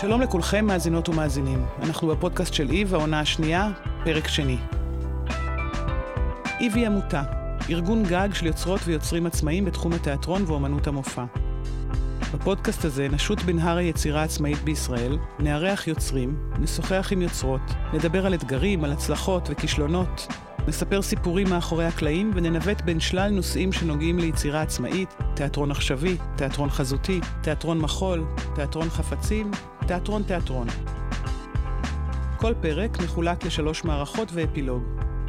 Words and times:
שלום 0.00 0.20
לכולכם, 0.20 0.66
מאזינות 0.66 1.08
ומאזינים. 1.08 1.64
אנחנו 1.82 2.08
בפודקאסט 2.08 2.54
של 2.54 2.70
איב, 2.70 2.94
העונה 2.94 3.20
השנייה, 3.20 3.70
פרק 4.04 4.28
שני. 4.28 4.56
איב 6.60 6.74
היא 6.74 6.86
עמותה, 6.86 7.22
ארגון 7.70 8.02
גג 8.02 8.28
של 8.32 8.46
יוצרות 8.46 8.80
ויוצרים 8.84 9.26
עצמאיים 9.26 9.64
בתחום 9.64 9.92
התיאטרון 9.92 10.44
ואומנות 10.46 10.86
המופע. 10.86 11.24
בפודקאסט 12.34 12.84
הזה 12.84 13.08
נשוט 13.08 13.42
בנהר 13.42 13.76
היצירה 13.76 14.20
העצמאית 14.20 14.58
בישראל, 14.58 15.18
נארח 15.38 15.86
יוצרים, 15.86 16.50
נשוחח 16.58 17.08
עם 17.12 17.22
יוצרות, 17.22 17.62
נדבר 17.92 18.26
על 18.26 18.34
אתגרים, 18.34 18.84
על 18.84 18.92
הצלחות 18.92 19.48
וכישלונות, 19.50 20.26
נספר 20.68 21.02
סיפורים 21.02 21.50
מאחורי 21.50 21.84
הקלעים 21.84 22.30
וננווט 22.34 22.80
בין 22.80 23.00
שלל 23.00 23.30
נושאים 23.30 23.72
שנוגעים 23.72 24.18
ליצירה 24.18 24.62
עצמאית, 24.62 25.14
תיאטרון 25.34 25.70
עכשווי, 25.70 26.16
תיאטרון 26.36 26.70
חזותי, 26.70 27.20
תיאטרון 27.42 27.78
מחול, 27.78 28.24
תיאטרון 28.54 28.90
חפצים, 28.90 29.50
תיאטרון 29.86 30.22
תיאטרון. 30.22 30.66
כל 32.36 32.54
פרק 32.60 32.98
מחולק 33.04 33.44
לשלוש 33.44 33.84
מערכות 33.84 34.28
ואפילוג, 34.32 34.82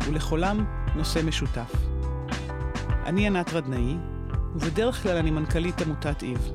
ולכולם 0.06 0.66
נושא 0.96 1.20
משותף. 1.26 1.72
אני 3.06 3.28
ענת 3.28 3.54
רדנאי, 3.54 3.96
ובדרך 4.56 5.04
כלל 5.04 5.18
אני 5.18 5.32
מנכ"לית 5.32 5.82
עמותת 5.82 6.24
איב. 6.24 6.52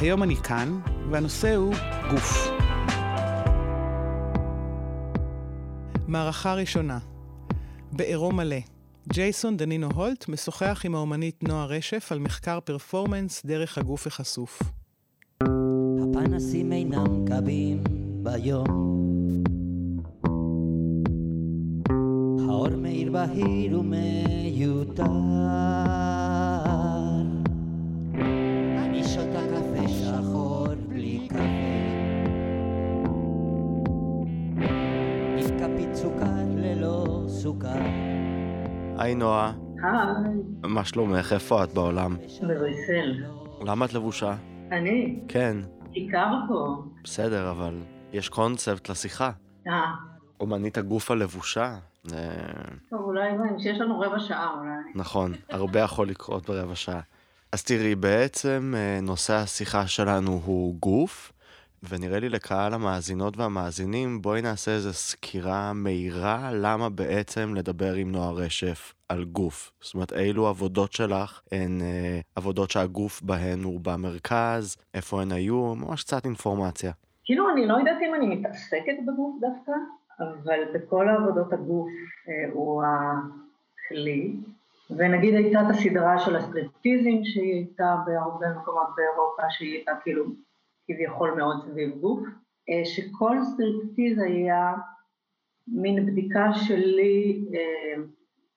היום 0.00 0.22
אני 0.22 0.36
כאן, 0.36 0.80
והנושא 1.10 1.56
הוא 1.56 1.74
גוף. 2.10 2.50
מערכה 6.08 6.54
ראשונה, 6.54 6.98
בעירום 7.98 8.36
מלא. 8.36 8.56
ג'ייסון 9.12 9.56
דנינו 9.56 9.88
הולט 9.94 10.28
משוחח 10.28 10.82
עם 10.84 10.94
האומנית 10.94 11.42
נועה 11.42 11.66
רשף 11.66 12.12
על 12.12 12.18
מחקר 12.18 12.60
פרפורמנס 12.60 13.46
דרך 13.46 13.78
הגוף 13.78 14.06
החשוף. 14.06 14.62
הפנסים 16.02 16.72
אינם 16.72 17.24
קבים 17.26 17.82
ביום 18.22 18.66
האור 22.48 22.76
מאיר 22.76 23.12
בהיר 23.12 23.80
ומיותר 23.80 25.04
היי 38.98 39.14
נועה. 39.14 39.52
היי. 39.82 40.34
מה 40.62 40.84
שלומך? 40.84 41.32
איפה 41.32 41.64
את 41.64 41.72
בעולם? 41.72 42.16
בבריסל. 42.42 43.24
למה 43.60 43.84
את 43.84 43.94
לבושה? 43.94 44.34
אני? 44.72 45.20
כן. 45.28 45.56
כיכר 45.92 46.34
פה. 46.48 46.82
בסדר, 47.04 47.50
אבל 47.50 47.74
יש 48.12 48.28
קונספט 48.28 48.90
לשיחה. 48.90 49.30
אה. 49.68 49.94
אומנית 50.40 50.78
הגוף 50.78 51.10
הלבושה. 51.10 51.76
טוב, 52.90 53.00
אולי 53.00 53.30
שיש 53.58 53.80
לנו 53.80 54.00
רבע 54.00 54.18
שעה 54.18 54.50
אולי. 54.58 54.92
נכון, 54.94 55.32
הרבה 55.50 55.80
יכול 55.80 56.08
לקרות 56.08 56.50
ברבע 56.50 56.74
שעה. 56.74 57.00
אז 57.52 57.64
תראי, 57.64 57.94
בעצם 57.94 58.74
אה, 58.76 59.00
נושא 59.02 59.34
השיחה 59.34 59.86
שלנו 59.86 60.40
הוא 60.44 60.74
גוף, 60.80 61.32
ונראה 61.82 62.20
לי 62.20 62.28
לקהל 62.28 62.74
המאזינות 62.74 63.36
והמאזינים, 63.36 64.22
בואי 64.22 64.42
נעשה 64.42 64.70
איזו 64.70 64.92
סקירה 64.92 65.72
מהירה 65.72 66.50
למה 66.52 66.88
בעצם 66.88 67.54
לדבר 67.54 67.94
עם 67.94 68.12
נועה 68.12 68.30
רשף 68.30 68.94
על 69.08 69.24
גוף. 69.24 69.72
זאת 69.80 69.94
אומרת, 69.94 70.12
אילו 70.12 70.48
עבודות 70.48 70.92
שלך 70.92 71.40
הן 71.52 71.80
אה, 71.80 72.20
עבודות 72.36 72.70
שהגוף 72.70 73.22
בהן 73.22 73.62
הוא 73.62 73.80
במרכז, 73.82 74.76
איפה 74.94 75.22
הן 75.22 75.32
היו, 75.32 75.74
ממש 75.74 76.02
קצת 76.02 76.24
אינפורמציה. 76.24 76.92
כאילו, 77.24 77.50
אני 77.50 77.66
לא 77.66 77.74
יודעת 77.74 77.98
אם 78.08 78.14
אני 78.14 78.26
מתעסקת 78.26 78.96
בגוף 79.06 79.40
דווקא, 79.40 79.72
אבל 80.20 80.60
בכל 80.74 81.08
העבודות 81.08 81.52
הגוף 81.52 81.88
אה, 82.28 82.52
הוא 82.52 82.82
הכלי. 82.82 84.36
ונגיד 84.90 85.34
הייתה 85.34 85.60
את 85.60 85.70
הסדרה 85.70 86.18
של 86.18 86.36
הסטריפטיזים 86.36 87.24
שהיא 87.24 87.54
הייתה 87.54 87.96
בהרבה 88.06 88.46
מקומות 88.60 88.88
באירופה, 88.96 89.42
שהיא 89.50 89.74
הייתה 89.74 89.92
כאילו 90.02 90.24
כביכול 90.88 91.34
מאוד 91.36 91.56
סביב 91.64 91.98
גוף, 92.00 92.20
אה, 92.70 92.84
שכל 92.84 93.36
סטריפטיז 93.42 94.18
היה 94.18 94.74
מין 95.68 96.06
בדיקה 96.06 96.54
שלי, 96.54 97.44
אה, 97.54 98.02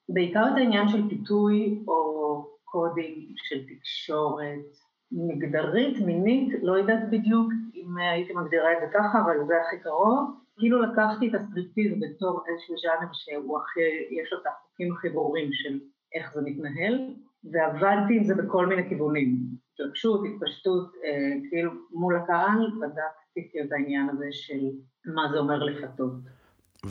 בעיקר 0.09 0.43
את 0.53 0.57
העניין 0.57 0.87
של 0.87 1.09
פיתוי 1.09 1.83
או 1.87 2.45
קודים 2.63 3.33
של 3.35 3.65
תקשורת 3.67 4.65
מגדרית, 5.11 5.97
מינית, 6.05 6.63
לא 6.63 6.77
יודעת 6.77 7.09
בדיוק 7.11 7.51
אם 7.75 7.97
הייתי 7.97 8.33
מגדירה 8.33 8.73
את 8.73 8.77
זה 8.81 8.87
ככה, 8.93 9.21
אבל 9.21 9.45
זה 9.47 9.53
הכי 9.61 9.83
קרוב. 9.83 10.41
כאילו 10.57 10.81
לקחתי 10.81 11.29
את 11.29 11.35
הסטריפטיז 11.35 11.91
בתור 12.01 12.43
איזשהו 12.47 12.75
ז'אנר 12.77 13.11
שהוא 13.13 13.59
הכי, 13.59 13.79
יש 14.21 14.33
לו 14.33 14.39
את 14.41 14.47
החוקים 14.47 14.93
הכי 14.93 15.09
ברורים 15.09 15.49
של 15.53 15.79
איך 16.15 16.33
זה 16.33 16.41
מתנהל, 16.45 17.13
ועבדתי 17.51 18.17
עם 18.17 18.23
זה 18.23 18.35
בכל 18.35 18.65
מיני 18.65 18.89
כיוונים. 18.89 19.60
התרגשות, 19.81 20.21
התפשטות, 20.25 20.91
אה, 21.05 21.49
כאילו 21.49 21.71
מול 21.91 22.15
הקהל, 22.15 22.71
בדקתי 22.81 23.61
את 23.61 23.71
העניין 23.71 24.09
הזה 24.09 24.25
של 24.31 24.59
מה 25.05 25.21
זה 25.31 25.37
אומר 25.37 25.63
לפתות. 25.63 26.13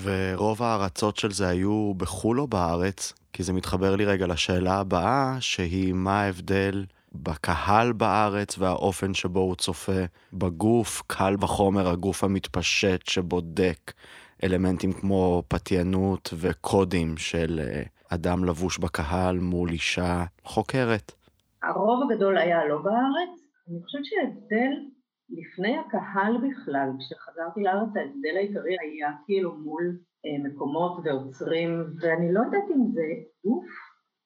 ורוב 0.03 0.63
ההרצות 0.63 1.17
של 1.17 1.31
זה 1.31 1.49
היו 1.49 1.95
בחו"ל 1.97 2.41
או 2.41 2.47
בארץ? 2.47 3.13
כי 3.33 3.43
זה 3.43 3.53
מתחבר 3.53 3.97
לי 3.97 4.05
רגע 4.05 4.27
לשאלה 4.27 4.75
הבאה, 4.75 5.37
שהיא 5.41 5.93
מה 5.93 6.23
ההבדל 6.23 6.85
בקהל 7.13 7.93
בארץ 7.93 8.59
והאופן 8.59 9.15
שבו 9.15 9.41
הוא 9.41 9.57
צופה 9.57 10.05
בגוף, 10.33 11.03
קל 11.07 11.35
וחומר 11.41 11.89
הגוף 11.89 12.25
המתפשט 12.25 13.07
שבודק 13.07 13.93
אלמנטים 14.45 14.93
כמו 14.93 15.43
פתיינות 15.49 16.35
וקודים 16.37 17.17
של 17.17 17.61
אה, 17.63 17.83
אדם 18.09 18.45
לבוש 18.45 18.79
בקהל 18.79 19.39
מול 19.39 19.71
אישה 19.71 20.25
חוקרת. 20.45 21.13
הרוב 21.63 22.11
הגדול 22.11 22.39
היה 22.39 22.67
לא 22.67 22.79
בארץ. 22.79 23.41
אני 23.69 23.83
חושבת 23.83 24.05
שההבדל 24.05 24.73
לפני 25.31 25.77
הקהל 25.79 26.37
בכלל, 26.37 26.91
כשחזרתי 26.99 27.63
לארץ 27.63 27.97
ההבדל 27.97 28.37
העיקרי 28.37 28.77
היה 28.81 29.11
כאילו 29.27 29.57
מול 29.57 29.99
אה, 30.27 30.49
מקומות 30.49 31.01
ועוצרים, 31.05 31.85
ואני 32.01 32.33
לא 32.33 32.41
יודעת 32.41 32.71
אם 32.77 32.91
זה 32.93 33.03
גוף, 33.45 33.67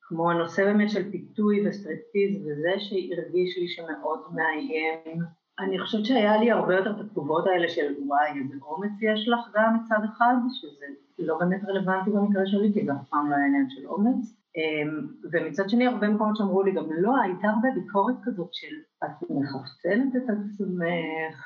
כמו 0.09 0.31
הנושא 0.31 0.65
באמת 0.65 0.91
של 0.91 1.11
פיתוי 1.11 1.69
וסטריפטיז 1.69 2.47
וזה 2.47 2.73
שהרגיש 2.79 3.59
לי 3.59 3.69
שמאוד 3.69 4.21
מאיים. 4.35 5.19
אני 5.59 5.81
חושבת 5.81 6.05
שהיה 6.05 6.37
לי 6.37 6.51
הרבה 6.51 6.75
יותר 6.75 6.91
את 6.91 7.01
התגובות 7.01 7.47
האלה 7.47 7.69
של 7.69 7.95
וואי, 8.07 8.29
איזה 8.43 8.55
אומץ 8.63 8.93
יש 9.03 9.29
לך 9.29 9.41
גם 9.55 9.77
מצד 9.77 9.99
אחד, 10.05 10.35
שזה 10.51 10.87
לא 11.19 11.39
באמת 11.39 11.61
רלוונטי 11.69 12.11
במקרה 12.11 12.47
שלי, 12.47 12.73
כי 12.73 12.85
זה 12.85 12.93
אף 12.93 13.09
פעם 13.09 13.31
לא 13.31 13.37
היה 13.37 13.47
עניין 13.47 13.67
של 13.71 13.87
אומץ. 13.87 14.44
אמ, 14.57 15.07
ומצד 15.33 15.69
שני 15.69 15.87
הרבה 15.87 16.09
מקומות 16.09 16.37
שאמרו 16.37 16.63
לי 16.63 16.73
גם 16.73 16.85
לא, 16.93 17.13
הייתה 17.23 17.49
הרבה 17.49 17.69
ביקורת 17.75 18.15
כזאת 18.25 18.55
של 18.55 18.77
את 19.05 19.31
מחפצנת 19.31 20.17
את 20.17 20.23
עצמך, 20.31 21.37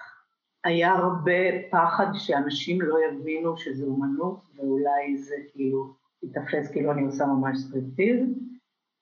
היה 0.65 0.93
הרבה 0.93 1.33
פחד 1.71 2.07
שאנשים 2.15 2.83
לא 2.83 2.97
יבינו 3.09 3.57
שזה 3.57 3.85
אומנות 3.85 4.41
ואולי 4.57 5.17
זה 5.17 5.35
כאילו 5.53 5.95
ייתפס 6.23 6.73
כאילו 6.73 6.93
אני 6.93 7.03
עושה 7.03 7.27
ממש 7.27 7.59
סטריפטיז. 7.59 8.39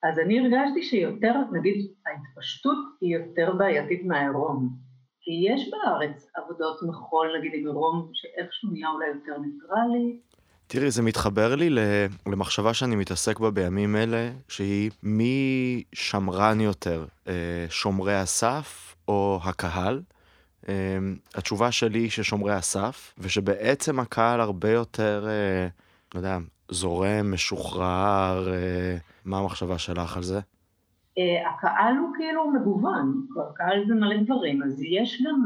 אז 0.03 0.19
אני 0.19 0.39
הרגשתי 0.39 0.83
שיותר, 0.83 1.33
נגיד 1.51 1.91
ההתפשטות 2.05 2.77
היא 3.01 3.17
יותר 3.17 3.55
בעייתית 3.57 4.05
מהעירום. 4.05 4.69
כי 5.21 5.31
יש 5.49 5.71
בארץ 5.71 6.31
עבודות 6.35 6.83
מחול, 6.89 7.27
נגיד 7.37 7.51
עם 7.53 7.67
עירום, 7.67 8.09
שאיכשהו 8.13 8.69
נהיה 8.71 8.89
אולי 8.89 9.07
יותר 9.07 9.37
ניטרלי, 9.37 10.19
תראי, 10.69 10.91
זה 10.91 11.01
מתחבר 11.03 11.55
לי 11.55 11.69
למחשבה 12.27 12.73
שאני 12.73 12.95
מתעסק 12.95 13.39
בה 13.39 13.51
בימים 13.51 13.95
אלה, 13.95 14.29
שהיא 14.47 14.91
מי 15.03 15.83
שמרן 15.93 16.59
יותר, 16.59 17.05
אה, 17.27 17.65
שומרי 17.69 18.15
הסף 18.15 18.95
או 19.07 19.39
הקהל? 19.43 20.01
אה, 20.69 20.73
התשובה 21.35 21.71
שלי 21.71 21.99
היא 21.99 22.09
ששומרי 22.09 22.53
הסף, 22.53 23.13
ושבעצם 23.17 23.99
הקהל 23.99 24.41
הרבה 24.41 24.69
יותר, 24.69 25.27
אה, 25.27 25.67
לא 26.13 26.19
יודע, 26.19 26.37
זורם, 26.71 27.31
משוחרר, 27.33 28.47
מה 29.25 29.37
המחשבה 29.37 29.77
שלך 29.77 30.17
על 30.17 30.23
זה? 30.23 30.39
הקהל 31.49 31.97
הוא 31.97 32.09
כאילו 32.17 32.51
מגוון, 32.51 33.25
הקהל 33.49 33.83
זה 33.87 33.93
מלא 33.93 34.23
דברים, 34.23 34.63
אז 34.63 34.81
יש 34.81 35.21
גם 35.25 35.43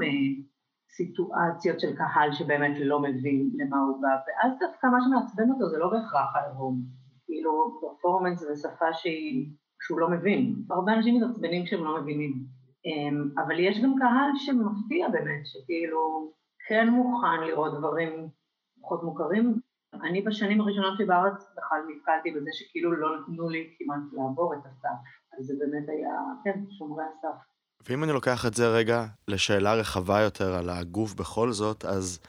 סיטואציות 0.92 1.80
של 1.80 1.96
קהל 1.96 2.34
שבאמת 2.34 2.78
לא 2.80 3.00
מבין 3.02 3.50
למה 3.58 3.78
הוא 3.78 4.02
בא, 4.02 4.08
ואז 4.08 4.60
דווקא 4.60 4.88
מה 4.88 4.98
שמעצבן 5.02 5.52
אותו 5.52 5.70
זה 5.70 5.78
לא 5.78 5.90
בהכרח 5.90 6.36
העירום, 6.36 6.82
כאילו 7.26 7.80
פרפורמנס 7.82 8.44
ושפה 8.44 8.94
שהיא, 8.94 9.50
שהוא 9.82 10.00
לא 10.00 10.10
מבין, 10.10 10.56
הרבה 10.70 10.94
אנשים 10.94 11.16
מתעצבנים 11.16 11.66
כשהם 11.66 11.84
לא 11.84 12.02
מבינים, 12.02 12.34
אמ, 12.86 13.30
אבל 13.46 13.60
יש 13.60 13.84
גם 13.84 13.96
קהל 14.00 14.32
שמפתיע 14.36 15.10
באמת, 15.10 15.42
שכאילו 15.46 16.32
כן 16.68 16.90
מוכן 16.90 17.42
לראות 17.48 17.78
דברים 17.78 18.30
פחות 18.82 19.04
מוכרים. 19.04 19.60
אני 19.94 20.22
בשנים 20.22 20.62
הראשונות 20.62 20.94
שלי 20.98 21.06
בארץ 21.06 21.54
בכלל 21.58 21.82
נתקלתי 21.90 22.32
בזה 22.32 22.50
שכאילו 22.54 22.92
לא 22.92 23.20
נתנו 23.20 23.50
לי 23.50 23.76
כמעט 23.80 24.00
לעבור 24.14 24.54
את 24.54 24.66
הסף. 24.66 25.00
אז 25.38 25.46
זה 25.46 25.54
באמת 25.60 25.90
היה, 25.90 26.16
כן, 26.44 26.60
שומרי 26.78 27.04
הסף. 27.04 27.51
ואם 27.90 28.04
אני 28.04 28.12
לוקח 28.12 28.46
את 28.46 28.54
זה 28.54 28.68
רגע 28.68 29.06
לשאלה 29.28 29.74
רחבה 29.74 30.22
יותר 30.22 30.54
על 30.54 30.70
הגוף 30.70 31.14
בכל 31.14 31.52
זאת, 31.52 31.86
אז 31.86 32.20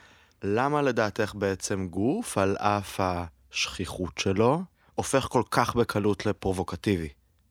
למה 0.44 0.82
לדעתך 0.82 1.34
בעצם 1.34 1.88
גוף, 1.88 2.38
על 2.38 2.56
אף 2.56 3.00
השכיחות 3.00 4.18
שלו, 4.18 4.58
הופך 4.94 5.28
כל 5.30 5.42
כך 5.50 5.76
בקלות 5.76 6.26
לפרובוקטיבי? 6.26 7.08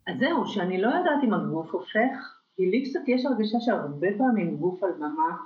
אז 0.07 0.13
זהו, 0.19 0.47
שאני 0.47 0.81
לא 0.81 0.87
יודעת 0.87 1.23
אם 1.23 1.33
הגוף 1.33 1.71
הופך, 1.71 2.39
כי 2.55 2.71
לי 2.71 2.89
קצת 2.89 2.99
יש 3.07 3.25
הרגשה 3.25 3.57
שהרבה 3.59 4.07
פעמים 4.17 4.57
גוף 4.57 4.83
על 4.83 4.91
במה 4.97 5.37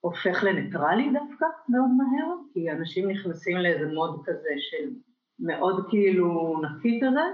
הופך 0.00 0.44
לניטרלי 0.44 1.12
דווקא 1.12 1.46
מאוד 1.68 1.90
מהר, 1.96 2.34
כי 2.52 2.70
אנשים 2.70 3.10
נכנסים 3.10 3.56
לאיזה 3.56 3.94
מוד 3.94 4.22
כזה 4.24 4.54
של 4.58 4.90
מאוד 5.38 5.86
כאילו 5.90 6.60
נקי 6.62 7.00
כזה, 7.02 7.24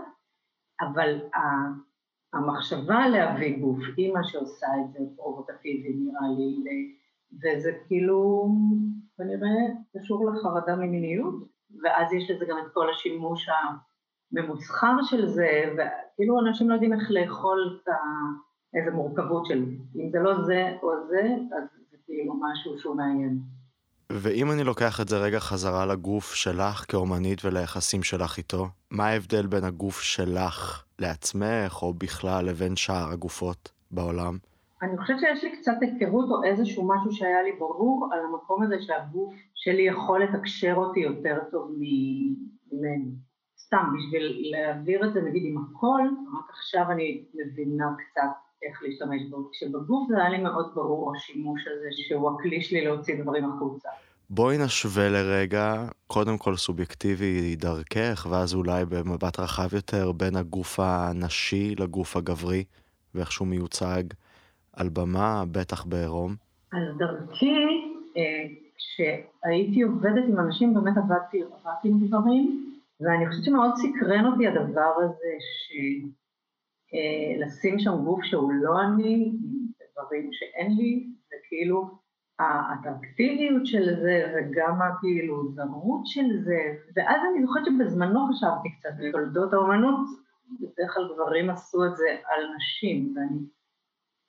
אבל 0.81 1.19
המחשבה 2.33 3.09
להביא 3.09 3.59
גוף 3.59 3.79
היא 3.97 4.13
מה 4.13 4.25
שעושה 4.25 4.67
את 4.67 4.93
זה 4.93 4.99
פרובוקטיבי 5.17 5.95
נראה 5.97 6.29
לי, 6.39 6.95
וזה 7.33 7.73
כאילו 7.87 8.49
כנראה 9.17 9.57
קשור 9.97 10.31
לחרדה 10.31 10.77
ממיניות, 10.77 11.35
ואז 11.83 12.13
יש 12.13 12.31
לזה 12.31 12.45
גם 12.45 12.57
את 12.59 12.73
כל 12.75 12.91
השימוש 12.91 13.47
הממוסחר 14.33 14.97
של 15.03 15.27
זה, 15.27 15.75
וכאילו 15.75 16.41
אנשים 16.41 16.69
לא 16.69 16.75
יודעים 16.75 16.93
איך 16.93 17.11
לאכול 17.11 17.81
את 17.83 17.89
איזה 18.75 18.91
מורכבות 18.91 19.47
של 19.47 19.65
אם 19.97 20.11
זה 20.11 20.19
לא 20.19 20.43
זה 20.43 20.77
או 20.83 20.91
זה, 21.09 21.23
אז 21.57 21.63
זה 21.91 21.97
כאילו 22.07 22.35
משהו 22.35 22.79
שהוא 22.79 22.97
מעניין. 22.97 23.39
ואם 24.13 24.51
אני 24.51 24.65
לוקח 24.65 25.01
את 25.01 25.09
זה 25.09 25.19
רגע 25.19 25.41
חזרה 25.41 25.87
לגוף 25.87 26.35
שלך 26.35 26.85
כאומנית 26.89 27.45
וליחסים 27.45 28.03
שלך 28.03 28.39
איתו, 28.39 28.69
מה 28.91 29.07
ההבדל 29.07 29.47
בין 29.47 29.65
הגוף 29.65 30.01
שלך 30.01 30.85
לעצמך, 31.01 31.83
או 31.83 31.95
בכלל 31.95 32.45
לבין 32.45 32.77
שאר 32.77 33.13
הגופות 33.13 33.73
בעולם? 33.91 34.39
אני 34.83 34.99
חושבת 34.99 35.21
שיש 35.21 35.45
לי 35.45 35.57
קצת 35.57 35.73
היכרות 35.81 36.29
או 36.31 36.45
איזשהו 36.45 36.89
משהו 36.89 37.13
שהיה 37.13 37.43
לי 37.43 37.53
ברור 37.59 38.09
על 38.13 38.21
המקום 38.25 38.63
הזה 38.63 38.77
שהגוף 38.81 39.35
שלי 39.55 39.83
יכול 39.83 40.23
לתקשר 40.23 40.75
אותי 40.77 41.01
יותר 41.01 41.39
טוב 41.51 41.71
ממני. 41.79 43.11
סתם, 43.59 43.85
בשביל 43.97 44.51
להעביר 44.51 45.09
את 45.09 45.13
זה 45.13 45.21
נגיד 45.23 45.43
עם 45.45 45.65
הכל, 45.65 46.03
רק 46.39 46.51
עכשיו 46.51 46.91
אני 46.91 47.25
מבינה 47.35 47.95
קצת 47.99 48.31
איך 48.63 48.83
להשתמש 48.83 49.23
בו. 49.31 49.51
כשבגוף 49.53 50.09
זה 50.09 50.17
היה 50.17 50.31
לי 50.31 50.43
מאוד 50.43 50.73
ברור 50.75 51.13
השימוש 51.17 51.67
הזה 51.67 51.89
שהוא 51.91 52.31
הכלי 52.31 52.63
שלי 52.63 52.85
להוציא 52.85 53.23
דברים 53.23 53.45
החוצה. 53.45 53.89
בואי 54.33 54.59
נשווה 54.59 55.09
לרגע, 55.09 55.75
קודם 56.07 56.39
כל 56.39 56.57
סובייקטיבי 56.57 57.57
דרכך, 57.57 58.27
ואז 58.31 58.55
אולי 58.55 58.85
במבט 58.85 59.41
רחב 59.41 59.75
יותר 59.75 60.13
בין 60.13 60.37
הגוף 60.37 60.81
הנשי 60.81 61.75
לגוף 61.79 62.17
הגברי, 62.17 62.65
ואיך 63.15 63.33
שהוא 63.33 63.49
מיוצג 63.49 64.03
על 64.73 64.89
במה, 64.89 65.45
בטח 65.53 65.85
בעירום. 65.85 66.35
אז 66.73 66.99
דרכי, 66.99 67.55
אה, 68.17 68.47
כשהייתי 68.77 69.83
עובדת 69.83 70.25
עם 70.29 70.39
אנשים, 70.39 70.75
באמת 70.75 70.97
עבדתי 70.97 71.43
רק 71.43 71.79
עם 71.85 72.07
גברים, 72.07 72.75
ואני 73.01 73.29
חושבת 73.29 73.45
שמאוד 73.45 73.71
סקרן 73.77 74.27
אותי 74.27 74.47
הדבר 74.47 74.93
הזה, 75.05 75.33
שלשים 76.87 77.75
אה, 77.75 77.79
שם 77.79 78.05
גוף 78.05 78.21
שהוא 78.23 78.53
לא 78.53 78.81
אני, 78.83 79.33
דברים 79.93 80.31
שאין 80.33 80.77
לי, 80.77 81.07
וכאילו 81.27 82.00
האטרקטיביות 82.41 83.67
של 83.67 84.01
זה 84.03 84.35
וגם 84.35 84.83
הכאילו 84.83 85.53
זרות 85.53 86.07
של 86.07 86.43
זה, 86.45 86.59
ואז 86.97 87.21
אני 87.33 87.47
זוכרת 87.47 87.65
שבזמנו 87.65 88.29
חשבתי 88.29 88.69
קצת 88.79 88.91
בתולדות 88.99 89.53
האומנות, 89.53 90.07
בדרך 90.61 90.95
כלל 90.95 91.09
גברים 91.15 91.51
עשו 91.51 91.85
את 91.87 91.97
זה 91.97 92.05
על 92.09 92.55
נשים, 92.57 93.15
ואני 93.17 93.41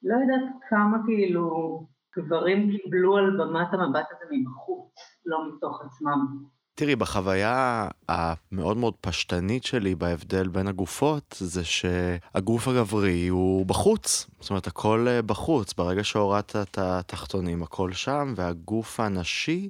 לא 0.03 0.15
יודעת 0.15 0.53
כמה 0.69 0.97
כאילו 1.05 1.79
גברים 2.17 2.71
קיבלו 2.71 3.17
על 3.17 3.37
במת 3.37 3.73
המבט 3.73 4.05
הזה 4.11 4.25
מבחוץ, 4.31 4.93
לא 5.25 5.47
מתוך 5.47 5.81
עצמם. 5.85 6.45
תראי, 6.81 6.95
בחוויה 6.95 7.87
המאוד 8.09 8.77
מאוד 8.77 8.93
פשטנית 9.01 9.63
שלי 9.63 9.95
בהבדל 9.95 10.47
בין 10.47 10.67
הגופות, 10.67 11.35
זה 11.39 11.65
שהגוף 11.65 12.67
הגברי 12.67 13.27
הוא 13.27 13.65
בחוץ. 13.65 14.27
זאת 14.39 14.49
אומרת, 14.49 14.67
הכל 14.67 15.07
אה, 15.09 15.21
בחוץ. 15.21 15.73
ברגע 15.73 16.03
שהורדת 16.03 16.55
את 16.55 16.77
התחתונים, 16.77 17.63
הכל 17.63 17.93
שם, 17.93 18.33
והגוף 18.37 18.99
הנשי, 18.99 19.69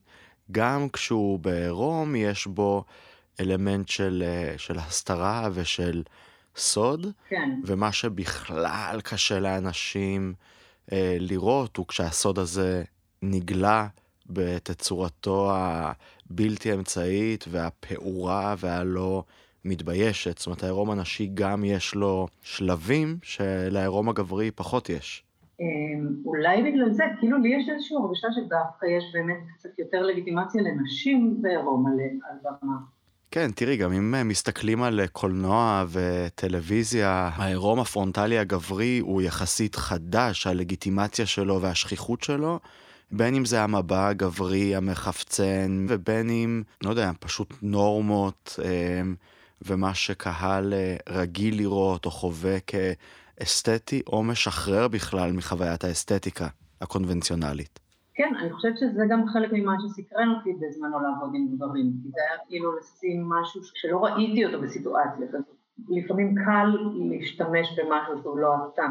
גם 0.52 0.90
כשהוא 0.90 1.40
בעירום, 1.40 2.16
יש 2.16 2.48
בו 2.48 2.84
אלמנט 3.40 3.88
של, 3.88 4.24
אה, 4.26 4.58
של 4.58 4.80
הסתרה 4.80 5.50
ושל 5.54 6.04
סוד. 6.56 7.08
כן. 7.30 7.50
ומה 7.66 7.92
שבכלל 7.92 9.00
קשה 9.04 9.40
לאנשים 9.40 10.34
אה, 10.92 11.18
לראות, 11.20 11.78
הוא 11.78 11.88
כשהסוד 11.88 12.40
הזה 12.40 12.84
נגלה 13.22 13.88
בתצורתו 14.30 15.52
הבלתי 16.32 16.74
אמצעית 16.74 17.46
והפעורה 17.50 18.56
והלא 18.58 19.24
מתביישת. 19.66 20.38
זאת 20.38 20.48
אומרת, 20.48 20.64
העירום 20.64 20.92
הנשי 20.92 21.32
גם 21.34 21.64
יש 21.66 21.96
לו 21.96 22.28
שלבים 22.42 23.18
שלעירום 23.24 24.10
הגברי 24.10 24.52
פחות 24.52 24.90
יש. 24.90 25.24
אמ, 25.60 25.66
אולי 26.26 26.64
בגלל 26.64 26.92
זה, 26.92 27.04
כאילו 27.20 27.38
לי 27.38 27.50
יש 27.50 27.70
איזושהי 27.70 27.98
הרגשה 27.98 28.28
שדווקא 28.32 28.86
יש 28.86 29.04
באמת 29.14 29.38
קצת 29.58 29.80
יותר 29.80 30.02
לגיטימציה 30.02 30.62
לנשים 30.62 31.42
בעירום 31.42 31.86
על 31.88 32.38
במה. 32.44 32.76
כן, 33.32 33.52
תראי, 33.56 33.78
גם 33.78 33.92
אם 33.94 34.28
מסתכלים 34.28 34.84
על 34.84 35.08
קולנוע 35.12 35.86
וטלוויזיה, 35.92 37.30
העירום 37.34 37.80
הפרונטלי 37.80 38.38
הגברי 38.40 39.00
הוא 39.00 39.22
יחסית 39.22 39.76
חדש, 39.76 40.48
הלגיטימציה 40.48 41.26
שלו 41.26 41.62
והשכיחות 41.62 42.24
שלו 42.24 42.60
בין 43.12 43.36
אם 43.36 43.46
זה 43.46 43.64
המבע 43.64 44.08
הגברי 44.08 44.76
המחפצן, 44.76 45.86
ובין 45.90 46.30
אם, 46.30 46.64
לא 46.84 46.90
יודע, 46.90 47.12
פשוט 47.20 47.54
נורמות 47.62 48.60
אמ, 48.64 49.16
ומה 49.62 49.94
שקהל 49.94 50.74
אה, 50.74 50.96
רגיל 51.10 51.58
לראות 51.58 52.06
או 52.06 52.12
חווה 52.12 52.58
כאסתטי, 52.60 54.02
או 54.08 54.24
משחרר 54.24 54.88
בכלל 54.88 55.32
מחוויית 55.32 55.84
האסתטיקה 55.84 56.48
הקונבנציונלית. 56.82 57.80
כן, 58.14 58.34
אני 58.40 58.54
חושבת 58.54 58.78
שזה 58.78 59.04
גם 59.10 59.28
חלק 59.34 59.50
ממה 59.54 59.76
שסקרן 59.82 60.30
אותי 60.38 60.50
בזמנו 60.54 61.00
לעבוד 61.00 61.30
עם 61.34 61.48
גברים, 61.56 61.92
כי 62.04 62.10
זה 62.10 62.22
היה 62.30 62.40
כאילו 62.48 62.78
לשים 62.78 63.30
משהו 63.30 63.62
שלא 63.64 64.06
ראיתי 64.06 64.46
אותו 64.46 64.62
בסיטואציה 64.62 65.28
כזאת. 65.28 65.46
לפעמים 65.90 66.36
קל 66.46 66.68
להשתמש 67.10 67.80
במשהו 67.80 68.22
שהוא 68.22 68.38
לא 68.38 68.54
אתה. 68.74 68.86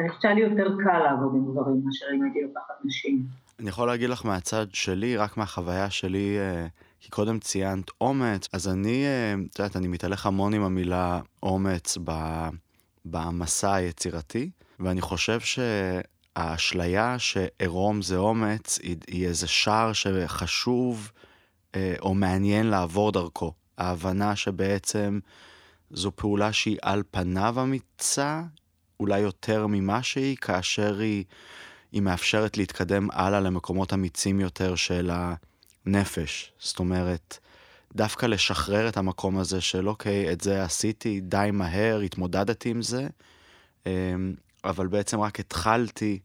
אני 0.00 0.08
חושבת 0.08 0.22
שהיה 0.22 0.34
לי 0.34 0.40
יותר 0.40 0.76
קל 0.84 0.98
לעבוד 0.98 1.34
עם 1.34 1.44
גברים 1.44 1.82
מאשר 1.84 2.06
אם 2.14 2.22
הייתי 2.22 2.42
לוקחת 2.42 2.74
נשים. 2.84 3.22
אני 3.60 3.68
יכול 3.68 3.86
להגיד 3.86 4.10
לך 4.10 4.24
מהצד 4.24 4.66
שלי, 4.72 5.16
רק 5.16 5.36
מהחוויה 5.36 5.90
שלי, 5.90 6.38
אה, 6.38 6.66
כי 7.00 7.10
קודם 7.10 7.38
ציינת 7.38 7.90
אומץ, 8.00 8.48
אז 8.52 8.68
אני, 8.68 9.04
אה, 9.04 9.34
את 9.50 9.58
יודעת, 9.58 9.76
אני 9.76 9.88
מתהלך 9.88 10.26
המון 10.26 10.54
עם 10.54 10.62
המילה 10.62 11.20
אומץ 11.42 11.98
במסע 13.04 13.74
היצירתי, 13.74 14.50
ואני 14.80 15.00
חושב 15.00 15.40
שהאשליה 15.40 17.18
שעירום 17.18 18.02
זה 18.02 18.16
אומץ, 18.16 18.78
היא, 18.82 18.96
היא 19.06 19.26
איזה 19.26 19.46
שער 19.46 19.92
שחשוב 19.92 21.12
אה, 21.74 21.94
או 22.00 22.14
מעניין 22.14 22.66
לעבור 22.66 23.12
דרכו. 23.12 23.52
ההבנה 23.78 24.36
שבעצם 24.36 25.18
זו 25.90 26.12
פעולה 26.16 26.52
שהיא 26.52 26.78
על 26.82 27.02
פניו 27.10 27.62
אמיצה, 27.62 28.42
אולי 29.00 29.18
יותר 29.18 29.66
ממה 29.66 30.02
שהיא, 30.02 30.36
כאשר 30.36 30.98
היא... 30.98 31.24
היא 31.92 32.02
מאפשרת 32.02 32.56
להתקדם 32.56 33.08
הלאה 33.12 33.40
למקומות 33.40 33.92
אמיצים 33.92 34.40
יותר 34.40 34.74
של 34.74 35.10
הנפש. 35.12 36.52
זאת 36.58 36.78
אומרת, 36.78 37.38
דווקא 37.94 38.26
לשחרר 38.26 38.88
את 38.88 38.96
המקום 38.96 39.38
הזה 39.38 39.60
של 39.60 39.88
אוקיי, 39.88 40.32
את 40.32 40.40
זה 40.40 40.62
עשיתי 40.62 41.20
די 41.20 41.50
מהר, 41.52 42.00
התמודדתי 42.00 42.70
עם 42.70 42.82
זה, 42.82 43.06
אמ, 43.86 44.34
אבל 44.64 44.86
בעצם 44.86 45.20
רק 45.20 45.40
התחלתי 45.40 46.18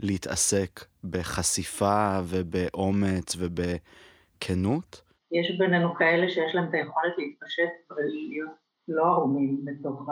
להתעסק 0.00 0.84
בחשיפה 1.04 2.20
ובאומץ 2.24 3.36
ובכנות. 3.38 5.02
יש 5.32 5.58
בינינו 5.58 5.94
כאלה 5.94 6.28
שיש 6.28 6.54
להם 6.54 6.68
את 6.68 6.74
היכולת 6.74 7.12
להתפשט 7.18 7.90
ולהיות 7.90 8.50
לא 8.88 9.02
ערומים 9.06 9.64
בתוך 9.64 10.08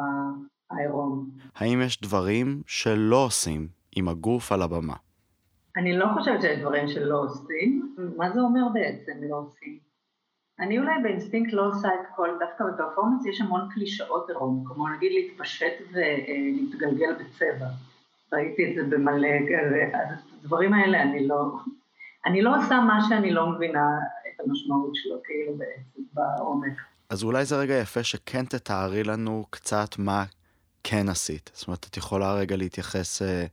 העירום. 0.70 1.30
האם 1.54 1.82
יש 1.82 2.00
דברים 2.00 2.62
שלא 2.66 3.24
עושים 3.24 3.79
עם 3.96 4.08
הגוף 4.08 4.52
על 4.52 4.62
הבמה. 4.62 4.94
אני 5.76 5.98
לא 5.98 6.06
חושבת 6.14 6.40
שיש 6.40 6.58
דברים 6.58 6.88
שלא 6.88 7.20
עושים. 7.20 7.94
מה 8.16 8.30
זה 8.30 8.40
אומר 8.40 8.68
בעצם 8.74 9.12
לא 9.30 9.36
עושים? 9.36 9.78
אני 10.60 10.78
אולי 10.78 10.92
באינסטינקט 11.02 11.52
לא 11.52 11.66
עושה 11.68 11.88
את 11.88 12.06
כל, 12.16 12.28
דווקא 12.40 12.64
בפרפורמנס 12.64 13.26
יש 13.26 13.40
המון 13.40 13.68
קלישאות 13.74 14.30
עירום, 14.30 14.64
כמו 14.66 14.88
נגיד 14.88 15.12
להתפשט 15.12 15.72
ולהתגלגל 15.92 17.14
בצבע. 17.14 17.66
ראיתי 18.32 18.70
את 18.70 18.74
זה 18.74 18.96
במלא 18.96 19.28
כזה, 19.38 19.90
אז 19.98 20.18
הדברים 20.40 20.74
האלה 20.74 21.02
אני 21.02 21.28
לא, 21.28 21.52
אני 22.26 22.42
לא 22.42 22.56
עושה 22.56 22.80
מה 22.80 22.98
שאני 23.08 23.30
לא 23.30 23.50
מבינה 23.50 23.98
את 24.28 24.40
המשמעות 24.46 24.94
שלו, 24.94 25.16
כאילו 25.24 25.58
בעצם, 25.58 26.02
בעומק. 26.12 26.72
אז 27.10 27.24
אולי 27.24 27.44
זה 27.44 27.56
רגע 27.56 27.74
יפה 27.74 28.02
שכן 28.02 28.44
תתארי 28.44 29.04
לנו 29.04 29.44
קצת 29.50 29.98
מה 29.98 30.24
כן 30.84 31.08
עשית. 31.08 31.50
זאת 31.54 31.68
אומרת, 31.68 31.86
את 31.90 31.96
יכולה 31.96 32.34
רגע 32.34 32.56
להתייחס 32.56 33.22
אה, 33.22 33.46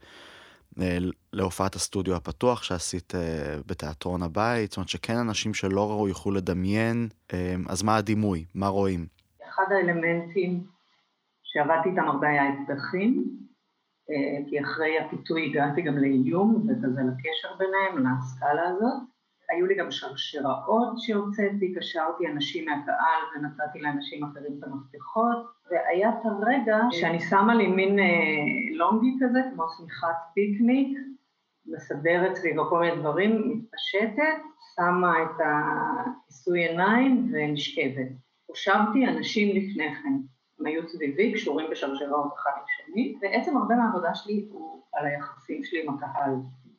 אה, 0.82 0.98
להופעת 1.34 1.76
הסטודיו 1.76 2.16
הפתוח 2.16 2.64
שעשית 2.64 3.16
אה, 3.16 3.56
בתיאטרון 3.66 4.24
הבית, 4.24 4.70
זאת 4.72 4.78
אומרת 4.78 4.90
שכן 4.90 5.18
אנשים 5.18 5.54
שלא 5.54 5.90
ראו 5.90 6.08
יוכלו 6.08 6.32
לדמיין, 6.32 7.08
אה, 7.34 7.56
אז 7.70 7.84
מה 7.84 7.96
הדימוי? 7.98 8.46
מה 8.56 8.68
רואים? 8.68 9.06
אחד 9.50 9.72
האלמנטים 9.72 10.64
שעבדתי 11.44 11.90
איתם 11.90 12.08
הרבה 12.08 12.28
היה 12.30 12.44
אקדחים, 12.54 13.38
אה, 14.10 14.50
כי 14.50 14.62
אחרי 14.62 15.00
הפיתוי 15.00 15.46
הגעתי 15.50 15.82
גם 15.82 15.98
לאיום 15.98 16.56
וכזה 16.56 17.02
לקשר 17.02 17.56
ביניהם, 17.58 18.08
להשכלה 18.08 18.70
הזאת. 18.70 19.17
היו 19.50 19.66
לי 19.66 19.76
גם 19.76 19.92
שרשראות 19.92 21.00
שהוצאתי, 21.00 21.74
קשרתי 21.76 22.28
אנשים 22.28 22.66
מהקהל 22.66 23.22
ונתתי 23.36 23.80
לאנשים 23.80 24.24
אחרים 24.24 24.60
את 24.60 24.64
המפתחות, 24.64 25.38
והיה 25.72 26.10
את 26.10 26.26
הרגע 26.26 26.80
שאני 26.92 27.20
שמה 27.20 27.56
לי 27.56 27.68
מין 27.68 28.00
אה, 28.00 28.06
לונגי 28.78 29.18
כזה, 29.22 29.40
כמו 29.54 29.66
שמיכת 29.78 30.16
פיקניק, 30.34 30.98
מסדרת 31.66 32.36
סביבו 32.36 32.66
כל 32.70 32.80
מיני 32.80 32.96
דברים, 32.96 33.52
מתפשטת, 33.52 34.42
שמה 34.76 35.24
את 35.24 35.42
הכיסוי 35.46 36.68
עיניים 36.68 37.32
ונשכבת. 37.32 38.08
הושבתי 38.46 39.08
אנשים 39.08 39.56
לפני 39.56 39.96
כן, 39.96 40.14
הם 40.60 40.66
היו 40.66 40.88
סביבי, 40.88 41.34
קשורים 41.34 41.68
בשרשראות 41.72 42.34
אחד 42.34 42.52
לשני, 42.64 43.18
בעצם 43.22 43.58
הרבה 43.58 43.76
מהעבודה 43.76 44.16
שלי 44.16 44.48
הוא 44.52 44.84
על 44.94 45.06
היחסים 45.06 45.64
שלי 45.64 45.84
עם 45.84 45.94
הקהל. 45.94 46.32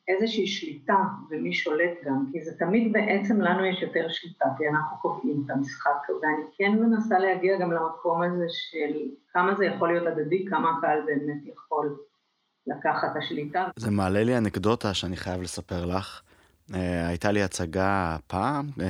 איזושהי 0.09 0.47
שליטה 0.47 0.97
ומי 1.31 1.55
שולט 1.55 2.05
גם, 2.05 2.25
כי 2.33 2.45
זה 2.45 2.50
תמיד 2.59 2.93
בעצם 2.93 3.41
לנו 3.41 3.65
יש 3.65 3.83
יותר 3.83 4.07
שליטה, 4.09 4.45
כי 4.59 4.69
אנחנו 4.69 4.97
קובעים 4.97 5.43
את 5.47 5.50
המשחק, 5.50 5.91
ואני 6.09 6.45
כן 6.59 6.79
מנסה 6.81 7.19
להגיע 7.19 7.59
גם 7.59 7.73
למקום 7.73 8.23
הזה 8.23 8.47
של 8.49 8.99
כמה 9.33 9.55
זה 9.55 9.65
יכול 9.65 9.93
להיות 9.93 10.07
הדדי, 10.07 10.45
כמה 10.50 10.73
הקהל 10.79 11.00
באמת 11.07 11.47
יכול 11.47 11.97
לקחת 12.67 13.17
השליטה. 13.17 13.69
זה 13.77 13.91
מעלה 13.91 14.25
לי 14.25 14.38
אנקדוטה 14.38 14.95
שאני 14.95 15.17
חייב 15.17 15.43
לספר 15.43 15.85
לך. 15.85 16.23
Uh, 16.71 16.75
הייתה 17.09 17.33
לי 17.33 17.43
הצגה 17.43 18.17
פעם, 18.27 18.69
uh, 18.77 18.83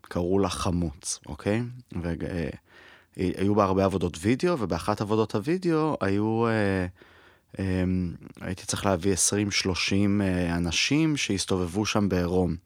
קראו 0.00 0.38
לה 0.38 0.48
חמוץ, 0.48 1.20
אוקיי? 1.26 1.62
והיו 1.92 3.52
uh, 3.52 3.56
בה 3.56 3.64
הרבה 3.64 3.84
עבודות 3.84 4.16
וידאו, 4.20 4.58
ובאחת 4.58 5.00
עבודות 5.00 5.34
הוידאו 5.34 5.96
היו... 6.00 6.46
Uh, 6.46 7.04
הייתי 8.40 8.66
צריך 8.66 8.86
להביא 8.86 9.14
20-30 9.14 9.16
אה, 10.20 10.56
אנשים 10.56 11.16
שהסתובבו 11.16 11.86
שם 11.86 12.08
בעירום. 12.08 12.56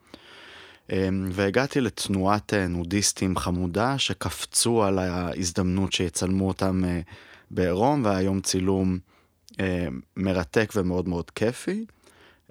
אמ, 0.93 1.29
והגעתי 1.33 1.81
לתנועת 1.81 2.55
אה, 2.55 2.67
נודיסטים 2.67 3.37
חמודה 3.37 3.99
שקפצו 3.99 4.85
על 4.85 4.99
ההזדמנות 4.99 5.93
שיצלמו 5.93 6.49
אותם 6.49 6.85
אה, 6.85 7.01
בעירום, 7.51 8.05
והיום 8.05 8.41
צילום 8.41 8.99
מרתק 10.17 10.73
ומאוד 10.77 11.09
מאוד 11.09 11.31
כיפי. 11.31 11.85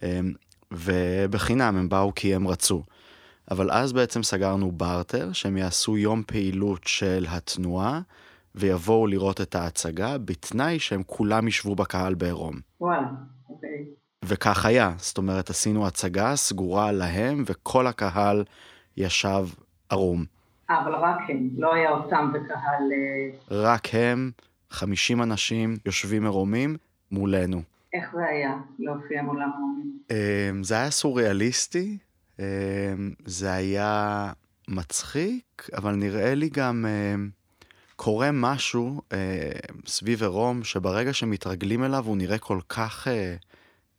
אמ, 0.03 0.33
ובחינם 0.71 1.77
הם 1.77 1.89
באו 1.89 2.15
כי 2.15 2.36
הם 2.36 2.48
רצו. 2.48 2.83
אבל 3.51 3.71
אז 3.71 3.93
בעצם 3.93 4.24
סגרנו 4.24 4.71
בארטר, 4.71 5.33
שהם 5.33 5.57
יעשו 5.57 5.98
יום 5.98 6.24
פעילות 6.27 6.81
של 6.86 7.25
התנועה, 7.29 8.01
ויבואו 8.55 9.08
לראות 9.08 9.41
את 9.41 9.55
ההצגה, 9.55 10.17
בתנאי 10.17 10.79
שהם 10.79 11.03
כולם 11.05 11.48
ישבו 11.48 11.75
בקהל 11.75 12.13
בעירום. 12.13 12.55
וואלה, 12.81 13.08
אוקיי. 13.50 13.86
וכך 14.25 14.65
היה, 14.65 14.93
זאת 14.98 15.17
אומרת, 15.17 15.50
עשינו 15.50 15.88
הצגה 15.88 16.36
סגורה 16.36 16.91
להם, 16.91 17.43
וכל 17.46 17.88
הקהל 17.88 18.43
ישב 18.98 19.46
ערום. 19.89 20.25
אבל 20.70 20.96
רק 20.96 21.20
הם, 21.29 21.50
לא 21.58 21.74
היה 21.74 21.89
אותם 21.89 22.31
בקהל... 22.34 22.91
אה, 22.91 23.58
רק 23.63 23.88
הם, 23.93 24.31
50 24.70 25.22
אנשים 25.22 25.77
יושבים 25.86 26.25
ערומים 26.25 26.77
מולנו. 27.12 27.62
איך 27.93 28.10
זה 28.15 28.25
היה 28.25 28.53
להופיע 28.79 29.22
מולם 29.22 29.50
ערומים? 29.58 29.98
אמ, 30.12 30.63
זה 30.63 30.75
היה 30.75 30.91
סוריאליסטי, 30.91 31.98
אמ, 32.39 32.43
זה 33.25 33.53
היה 33.53 34.31
מצחיק, 34.67 35.70
אבל 35.77 35.96
נראה 35.96 36.36
לי 36.36 36.50
גם... 36.50 36.86
קורה 38.03 38.31
משהו 38.31 39.01
אה, 39.13 39.51
סביב 39.86 40.22
עירום, 40.22 40.63
שברגע 40.63 41.13
שמתרגלים 41.13 41.84
אליו 41.84 42.05
הוא 42.05 42.17
נראה 42.17 42.38
כל 42.38 42.60
כך 42.70 43.08
אה, 43.08 43.36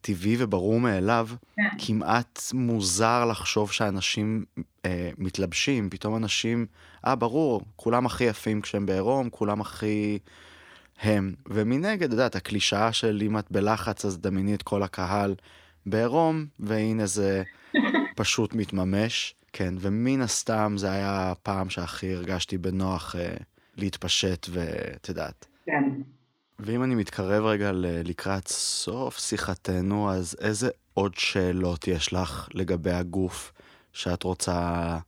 טבעי 0.00 0.36
וברור 0.38 0.80
מאליו, 0.80 1.28
כן. 1.56 1.62
כמעט 1.78 2.40
מוזר 2.54 3.24
לחשוב 3.24 3.72
שאנשים 3.72 4.44
אה, 4.84 5.10
מתלבשים, 5.18 5.90
פתאום 5.90 6.16
אנשים, 6.16 6.66
אה, 7.06 7.14
ברור, 7.14 7.62
כולם 7.76 8.06
הכי 8.06 8.24
יפים 8.24 8.60
כשהם 8.60 8.86
בעירום, 8.86 9.30
כולם 9.30 9.60
הכי 9.60 10.18
הם. 11.00 11.34
ומנגד, 11.48 12.02
את 12.02 12.10
יודעת, 12.10 12.36
הקלישאה 12.36 12.92
של 12.92 13.22
אם 13.26 13.38
את 13.38 13.46
בלחץ, 13.50 14.04
אז 14.04 14.18
דמייני 14.18 14.54
את 14.54 14.62
כל 14.62 14.82
הקהל 14.82 15.34
בעירום, 15.86 16.46
והנה 16.60 17.06
זה 17.06 17.42
פשוט 18.16 18.54
מתממש. 18.54 19.34
כן, 19.52 19.74
ומן 19.80 20.20
הסתם 20.20 20.74
זה 20.76 20.90
היה 20.90 21.30
הפעם 21.30 21.70
שהכי 21.70 22.14
הרגשתי 22.14 22.58
בנוח 22.58 23.16
אה, 23.18 23.34
להתפשט 23.76 24.46
ואת 24.50 25.08
יודעת. 25.08 25.46
כן. 25.64 25.90
ואם 26.58 26.84
אני 26.84 26.94
מתקרב 26.94 27.44
רגע 27.44 27.70
לקראת 28.04 28.48
סוף 28.48 29.18
שיחתנו, 29.18 30.10
אז 30.10 30.36
איזה 30.40 30.70
עוד 30.94 31.14
שאלות 31.14 31.88
יש 31.88 32.12
לך 32.12 32.48
לגבי 32.54 32.90
הגוף 32.90 33.52
שאת 33.92 34.22
רוצה 34.22 34.98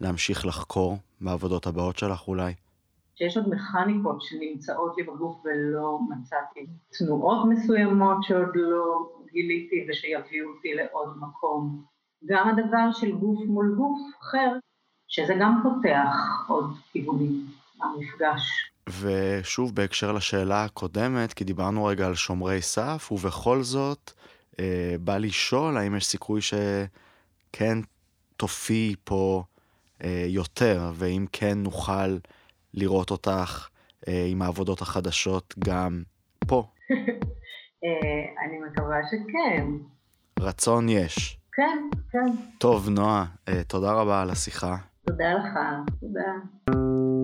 להמשיך 0.00 0.46
לחקור 0.46 0.98
בעבודות 1.20 1.66
הבאות 1.66 1.98
שלך 1.98 2.28
אולי? 2.28 2.52
שיש 3.14 3.36
עוד 3.36 3.48
מכניקות 3.48 4.22
שנמצאות 4.22 4.96
לי 4.96 5.02
בגוף 5.02 5.42
ולא 5.44 5.98
מצאתי, 6.10 6.66
תנועות 6.98 7.48
מסוימות 7.48 8.16
שעוד 8.22 8.48
לא 8.54 9.12
גיליתי 9.32 9.86
ושיביאו 9.88 10.48
אותי 10.48 10.74
לעוד 10.74 11.18
מקום. 11.20 11.84
גם 12.26 12.48
הדבר 12.48 12.92
של 12.92 13.12
גוף 13.12 13.38
מול 13.46 13.74
גוף 13.76 13.98
אחר, 14.20 14.52
שזה 15.08 15.34
גם 15.40 15.60
פותח 15.62 16.14
עוד 16.48 16.74
כיוונים. 16.92 17.59
המפגש. 17.82 18.70
ושוב, 19.00 19.74
בהקשר 19.74 20.12
לשאלה 20.12 20.64
הקודמת, 20.64 21.32
כי 21.32 21.44
דיברנו 21.44 21.84
רגע 21.84 22.06
על 22.06 22.14
שומרי 22.14 22.62
סף, 22.62 23.08
ובכל 23.12 23.62
זאת, 23.62 24.12
אה, 24.60 24.94
בא 25.00 25.18
לשאול 25.18 25.76
האם 25.76 25.96
יש 25.96 26.06
סיכוי 26.06 26.40
שכן 26.40 27.78
תופיעי 28.36 28.94
פה 29.04 29.44
אה, 30.04 30.24
יותר, 30.28 30.92
ואם 30.94 31.26
כן 31.32 31.58
נוכל 31.58 32.18
לראות 32.74 33.10
אותך 33.10 33.68
אה, 34.08 34.26
עם 34.28 34.42
העבודות 34.42 34.82
החדשות 34.82 35.54
גם 35.58 36.02
פה. 36.46 36.64
אה, 37.84 38.44
אני 38.44 38.58
מקווה 38.70 38.96
שכן. 39.10 39.66
רצון 40.40 40.88
יש. 40.88 41.38
כן, 41.52 41.98
כן. 42.12 42.32
טוב, 42.58 42.88
נועה, 42.88 43.24
אה, 43.48 43.64
תודה 43.64 43.92
רבה 43.92 44.22
על 44.22 44.30
השיחה. 44.30 44.76
תודה 45.10 45.34
לך, 45.34 45.58
תודה. 46.00 46.32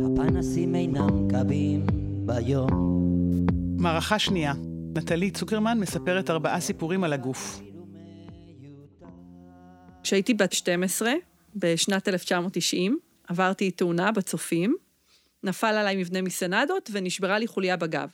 הפנסים 0.06 0.74
אינם 0.74 1.28
קבים 1.30 1.86
ביום. 2.26 2.68
מערכה 3.78 4.18
שנייה. 4.18 4.52
נטלי 4.96 5.30
צוקרמן 5.30 5.78
מספרת 5.78 6.30
ארבעה 6.30 6.60
סיפורים 6.60 7.04
על 7.04 7.12
הגוף. 7.12 7.60
כשהייתי 10.02 10.34
בת 10.34 10.52
12, 10.52 11.12
בשנת 11.56 12.08
1990, 12.08 12.98
עברתי 13.28 13.70
תאונה 13.70 14.12
בצופים, 14.12 14.76
נפל 15.42 15.66
עליי 15.66 15.96
מבנה 15.96 16.22
מסנדות 16.22 16.90
ונשברה 16.92 17.38
לי 17.38 17.46
חוליה 17.46 17.76
בגב. 17.76 18.08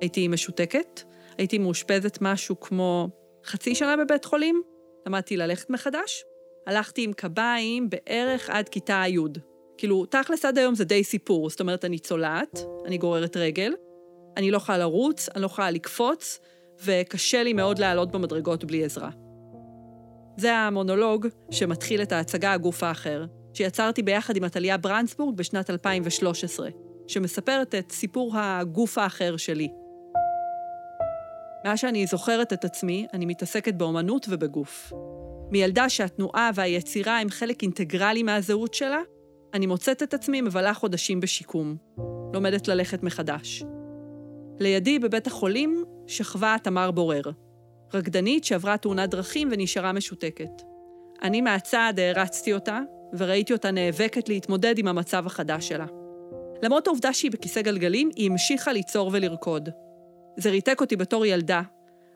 הייתי 0.00 0.28
משותקת, 0.28 1.00
הייתי 1.38 1.58
מאושפזת 1.58 2.18
משהו 2.20 2.60
כמו 2.60 3.08
חצי 3.44 3.74
שנה 3.74 3.96
בבית 3.96 4.24
חולים, 4.24 4.62
למדתי 5.06 5.36
ללכת 5.36 5.70
מחדש, 5.70 6.24
הלכתי 6.68 7.04
עם 7.04 7.12
קביים 7.12 7.90
בערך 7.90 8.50
עד 8.50 8.68
כיתה 8.68 9.02
י'. 9.08 9.18
כאילו, 9.78 10.06
תכלס 10.06 10.44
עד 10.44 10.58
היום 10.58 10.74
זה 10.74 10.84
די 10.84 11.04
סיפור. 11.04 11.50
זאת 11.50 11.60
אומרת, 11.60 11.84
אני 11.84 11.98
צולעת, 11.98 12.60
אני 12.86 12.98
גוררת 12.98 13.36
רגל, 13.36 13.74
אני 14.36 14.50
לא 14.50 14.56
יכולה 14.56 14.78
לרוץ, 14.78 15.28
אני 15.28 15.42
לא 15.42 15.46
יכולה 15.46 15.70
לקפוץ, 15.70 16.38
וקשה 16.84 17.42
לי 17.42 17.52
מאוד 17.52 17.78
לעלות 17.78 18.12
במדרגות 18.12 18.64
בלי 18.64 18.84
עזרה. 18.84 19.10
זה 20.36 20.54
המונולוג 20.54 21.26
שמתחיל 21.50 22.02
את 22.02 22.12
ההצגה 22.12 22.52
הגוף 22.52 22.82
האחר, 22.82 23.24
שיצרתי 23.54 24.02
ביחד 24.02 24.36
עם 24.36 24.44
עתליה 24.44 24.76
ברנסבורג 24.76 25.36
בשנת 25.36 25.70
2013, 25.70 26.68
שמספרת 27.06 27.74
את 27.74 27.92
סיפור 27.92 28.32
הגוף 28.38 28.98
האחר 28.98 29.36
שלי. 29.36 29.68
מאז 31.64 31.78
שאני 31.78 32.06
זוכרת 32.06 32.52
את 32.52 32.64
עצמי, 32.64 33.06
אני 33.12 33.26
מתעסקת 33.26 33.74
באומנות 33.74 34.26
ובגוף. 34.30 34.92
מילדה 35.50 35.88
שהתנועה 35.88 36.50
והיצירה 36.54 37.20
הם 37.20 37.30
חלק 37.30 37.62
אינטגרלי 37.62 38.22
מהזהות 38.22 38.74
שלה, 38.74 39.00
אני 39.54 39.66
מוצאת 39.66 40.02
את 40.02 40.14
עצמי 40.14 40.40
מבלה 40.40 40.74
חודשים 40.74 41.20
בשיקום. 41.20 41.76
לומדת 42.34 42.68
ללכת 42.68 43.02
מחדש. 43.02 43.62
לידי 44.60 44.98
בבית 44.98 45.26
החולים 45.26 45.84
שכבה 46.06 46.56
תמר 46.62 46.90
בורר, 46.90 47.22
רקדנית 47.94 48.44
שעברה 48.44 48.76
תאונת 48.76 49.10
דרכים 49.10 49.48
ונשארה 49.52 49.92
משותקת. 49.92 50.62
אני 51.22 51.40
מהצד 51.40 51.94
הערצתי 51.98 52.52
אותה, 52.52 52.80
וראיתי 53.18 53.52
אותה 53.52 53.70
נאבקת 53.70 54.28
להתמודד 54.28 54.78
עם 54.78 54.88
המצב 54.88 55.26
החדש 55.26 55.68
שלה. 55.68 55.86
למרות 56.62 56.86
העובדה 56.86 57.12
שהיא 57.12 57.30
בכיסא 57.30 57.62
גלגלים, 57.62 58.10
היא 58.16 58.30
המשיכה 58.30 58.72
ליצור 58.72 59.10
ולרקוד. 59.12 59.68
זה 60.36 60.50
ריתק 60.50 60.80
אותי 60.80 60.96
בתור 60.96 61.26
ילדה, 61.26 61.62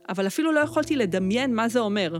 אבל 0.08 0.26
אפילו 0.26 0.52
לא 0.52 0.60
יכולתי 0.60 0.96
לדמיין 0.96 1.54
מה 1.54 1.68
זה 1.68 1.80
אומר. 1.80 2.18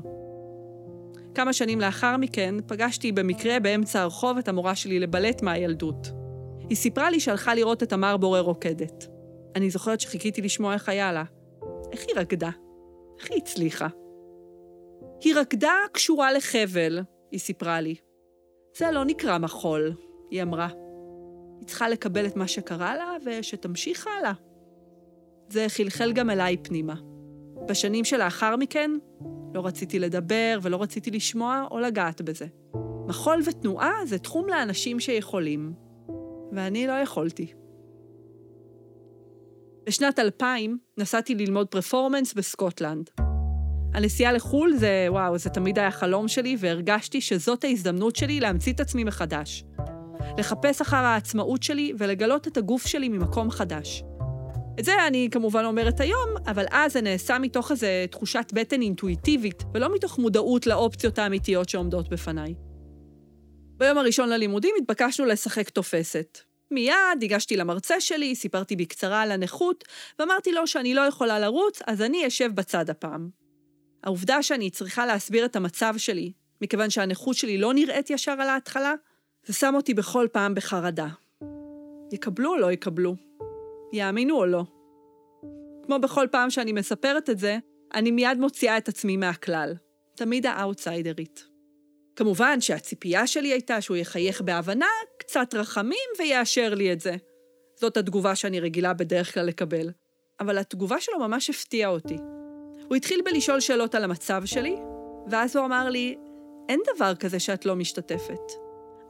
כמה 1.34 1.52
שנים 1.52 1.80
לאחר 1.80 2.16
מכן, 2.16 2.54
פגשתי 2.66 3.12
במקרה 3.12 3.60
באמצע 3.60 4.00
הרחוב 4.00 4.38
את 4.38 4.48
המורה 4.48 4.74
שלי 4.74 4.98
לבלט 4.98 5.42
מהילדות. 5.42 6.08
היא 6.68 6.76
סיפרה 6.76 7.10
לי 7.10 7.20
שהלכה 7.20 7.54
לראות 7.54 7.82
את 7.82 7.88
תמר 7.88 8.16
בורר 8.16 8.40
רוקדת. 8.40 9.06
אני 9.56 9.70
זוכרת 9.70 10.00
שחיכיתי 10.00 10.42
לשמוע 10.42 10.74
איך 10.74 10.88
היה 10.88 11.12
לה. 11.12 11.24
איך 11.92 12.04
היא 12.08 12.16
רקדה? 12.16 12.50
איך 13.20 13.30
היא 13.30 13.38
הצליחה? 13.42 13.88
היא 15.20 15.34
רקדה 15.36 15.72
קשורה 15.92 16.32
לחבל, 16.32 17.00
היא 17.30 17.40
סיפרה 17.40 17.80
לי. 17.80 17.94
זה 18.76 18.90
לא 18.90 19.04
נקרא 19.04 19.38
מחול, 19.38 19.92
היא 20.30 20.42
אמרה. 20.42 20.68
היא 21.60 21.66
צריכה 21.66 21.88
לקבל 21.88 22.26
את 22.26 22.36
מה 22.36 22.48
שקרה 22.48 22.96
לה 22.96 23.16
ושתמשיך 23.26 24.06
הלאה. 24.06 24.32
זה 25.48 25.66
חלחל 25.68 26.12
גם 26.12 26.30
אליי 26.30 26.56
פנימה. 26.56 26.94
בשנים 27.68 28.04
שלאחר 28.04 28.56
מכן, 28.56 28.90
לא 29.54 29.66
רציתי 29.66 29.98
לדבר 29.98 30.58
ולא 30.62 30.82
רציתי 30.82 31.10
לשמוע 31.10 31.66
או 31.70 31.78
לגעת 31.78 32.22
בזה. 32.22 32.46
מחול 33.06 33.40
ותנועה 33.46 33.92
זה 34.06 34.18
תחום 34.18 34.48
לאנשים 34.48 35.00
שיכולים, 35.00 35.72
ואני 36.52 36.86
לא 36.86 36.92
יכולתי. 36.92 37.52
בשנת 39.86 40.18
2000 40.18 40.78
נסעתי 40.98 41.34
ללמוד 41.34 41.68
פרפורמנס 41.68 42.34
בסקוטלנד. 42.34 43.10
הנסיעה 43.94 44.32
לחו"ל 44.32 44.72
זה, 44.76 45.06
וואו, 45.08 45.38
זה 45.38 45.50
תמיד 45.50 45.78
היה 45.78 45.90
חלום 45.90 46.28
שלי, 46.28 46.56
והרגשתי 46.58 47.20
שזאת 47.20 47.64
ההזדמנות 47.64 48.16
שלי 48.16 48.40
להמציא 48.40 48.72
את 48.72 48.80
עצמי 48.80 49.04
מחדש. 49.04 49.64
לחפש 50.38 50.80
אחר 50.80 50.96
העצמאות 50.96 51.62
שלי 51.62 51.92
ולגלות 51.98 52.48
את 52.48 52.56
הגוף 52.56 52.86
שלי 52.86 53.08
ממקום 53.08 53.50
חדש. 53.50 54.04
את 54.80 54.84
זה 54.84 55.06
אני 55.06 55.28
כמובן 55.30 55.64
אומרת 55.64 56.00
היום, 56.00 56.28
אבל 56.46 56.64
אז 56.70 56.92
זה 56.92 57.00
נעשה 57.00 57.38
מתוך 57.38 57.70
איזו 57.70 57.86
תחושת 58.10 58.52
בטן 58.52 58.82
אינטואיטיבית, 58.82 59.62
ולא 59.74 59.94
מתוך 59.94 60.18
מודעות 60.18 60.66
לאופציות 60.66 61.18
האמיתיות 61.18 61.68
שעומדות 61.68 62.08
בפניי. 62.08 62.54
ביום 63.76 63.98
הראשון 63.98 64.28
ללימודים 64.28 64.74
התבקשנו 64.78 65.26
לשחק 65.26 65.68
תופסת. 65.68 66.38
מיד 66.70 67.22
הגשתי 67.22 67.56
למרצה 67.56 68.00
שלי, 68.00 68.34
סיפרתי 68.34 68.76
בקצרה 68.76 69.22
על 69.22 69.32
הנכות, 69.32 69.84
ואמרתי 70.18 70.52
לו 70.52 70.66
שאני 70.66 70.94
לא 70.94 71.00
יכולה 71.00 71.38
לרוץ, 71.38 71.78
אז 71.86 72.02
אני 72.02 72.26
אשב 72.26 72.50
בצד 72.54 72.90
הפעם. 72.90 73.28
העובדה 74.04 74.42
שאני 74.42 74.70
צריכה 74.70 75.06
להסביר 75.06 75.44
את 75.44 75.56
המצב 75.56 75.94
שלי, 75.96 76.32
מכיוון 76.60 76.90
שהנכות 76.90 77.36
שלי 77.36 77.58
לא 77.58 77.74
נראית 77.74 78.10
ישר 78.10 78.32
על 78.32 78.48
ההתחלה, 78.48 78.94
זה 79.46 79.52
שם 79.52 79.74
אותי 79.74 79.94
בכל 79.94 80.26
פעם 80.32 80.54
בחרדה. 80.54 81.08
יקבלו 82.12 82.50
או 82.50 82.58
לא 82.58 82.72
יקבלו? 82.72 83.16
יאמינו 83.92 84.36
או 84.36 84.46
לא? 84.46 84.64
כמו 85.86 85.98
בכל 85.98 86.26
פעם 86.30 86.50
שאני 86.50 86.72
מספרת 86.72 87.30
את 87.30 87.38
זה, 87.38 87.58
אני 87.94 88.10
מיד 88.10 88.38
מוציאה 88.38 88.78
את 88.78 88.88
עצמי 88.88 89.16
מהכלל. 89.16 89.74
תמיד 90.14 90.46
האאוטסיידרית. 90.46 91.44
כמובן 92.16 92.60
שהציפייה 92.60 93.26
שלי 93.26 93.52
הייתה 93.52 93.80
שהוא 93.80 93.96
יחייך 93.96 94.40
בהבנה, 94.40 94.86
קצת 95.18 95.54
רחמים 95.54 96.08
ויאשר 96.18 96.74
לי 96.74 96.92
את 96.92 97.00
זה. 97.00 97.16
זאת 97.80 97.96
התגובה 97.96 98.34
שאני 98.34 98.60
רגילה 98.60 98.92
בדרך 98.92 99.34
כלל 99.34 99.46
לקבל. 99.46 99.90
אבל 100.40 100.58
התגובה 100.58 101.00
שלו 101.00 101.18
ממש 101.18 101.50
הפתיעה 101.50 101.90
אותי. 101.90 102.16
הוא 102.88 102.96
התחיל 102.96 103.20
בלשאול 103.24 103.60
שאלות 103.60 103.94
על 103.94 104.04
המצב 104.04 104.42
שלי, 104.44 104.76
ואז 105.30 105.56
הוא 105.56 105.66
אמר 105.66 105.88
לי, 105.88 106.16
אין 106.68 106.80
דבר 106.94 107.14
כזה 107.14 107.40
שאת 107.40 107.66
לא 107.66 107.76
משתתפת. 107.76 108.52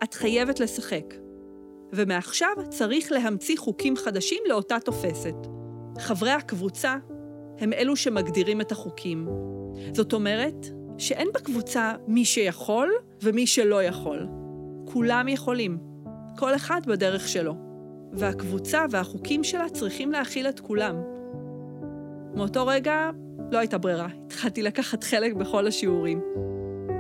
את 0.03 0.15
חייבת 0.15 0.61
לשחק. 0.61 1.05
ומעכשיו 1.93 2.53
צריך 2.69 3.13
להמציא 3.13 3.57
חוקים 3.59 3.97
חדשים 3.97 4.43
לאותה 4.47 4.81
תופסת. 4.81 5.35
חברי 5.99 6.31
הקבוצה 6.31 6.97
הם 7.59 7.73
אלו 7.73 7.97
שמגדירים 7.97 8.61
את 8.61 8.73
החוקים. 8.73 9.29
זאת 9.93 10.13
אומרת 10.13 10.67
שאין 10.99 11.29
בקבוצה 11.35 11.93
מי 12.09 12.25
שיכול 12.25 12.93
ומי 13.23 13.47
שלא 13.47 13.83
יכול. 13.83 14.26
כולם 14.85 15.28
יכולים, 15.28 15.78
כל 16.39 16.55
אחד 16.55 16.81
בדרך 16.87 17.28
שלו. 17.28 17.55
והקבוצה 18.13 18.85
והחוקים 18.91 19.45
שלה 19.45 19.69
צריכים 19.69 20.13
להכיל 20.13 20.49
את 20.49 20.61
כולם. 20.61 20.97
מאותו 22.35 22.67
רגע 22.67 23.11
לא 23.52 23.59
הייתה 23.59 23.78
ברירה, 23.78 24.09
התחלתי 24.26 24.63
לקחת 24.63 25.05
חלק 25.05 25.33
בכל 25.33 25.67
השיעורים. 25.67 26.21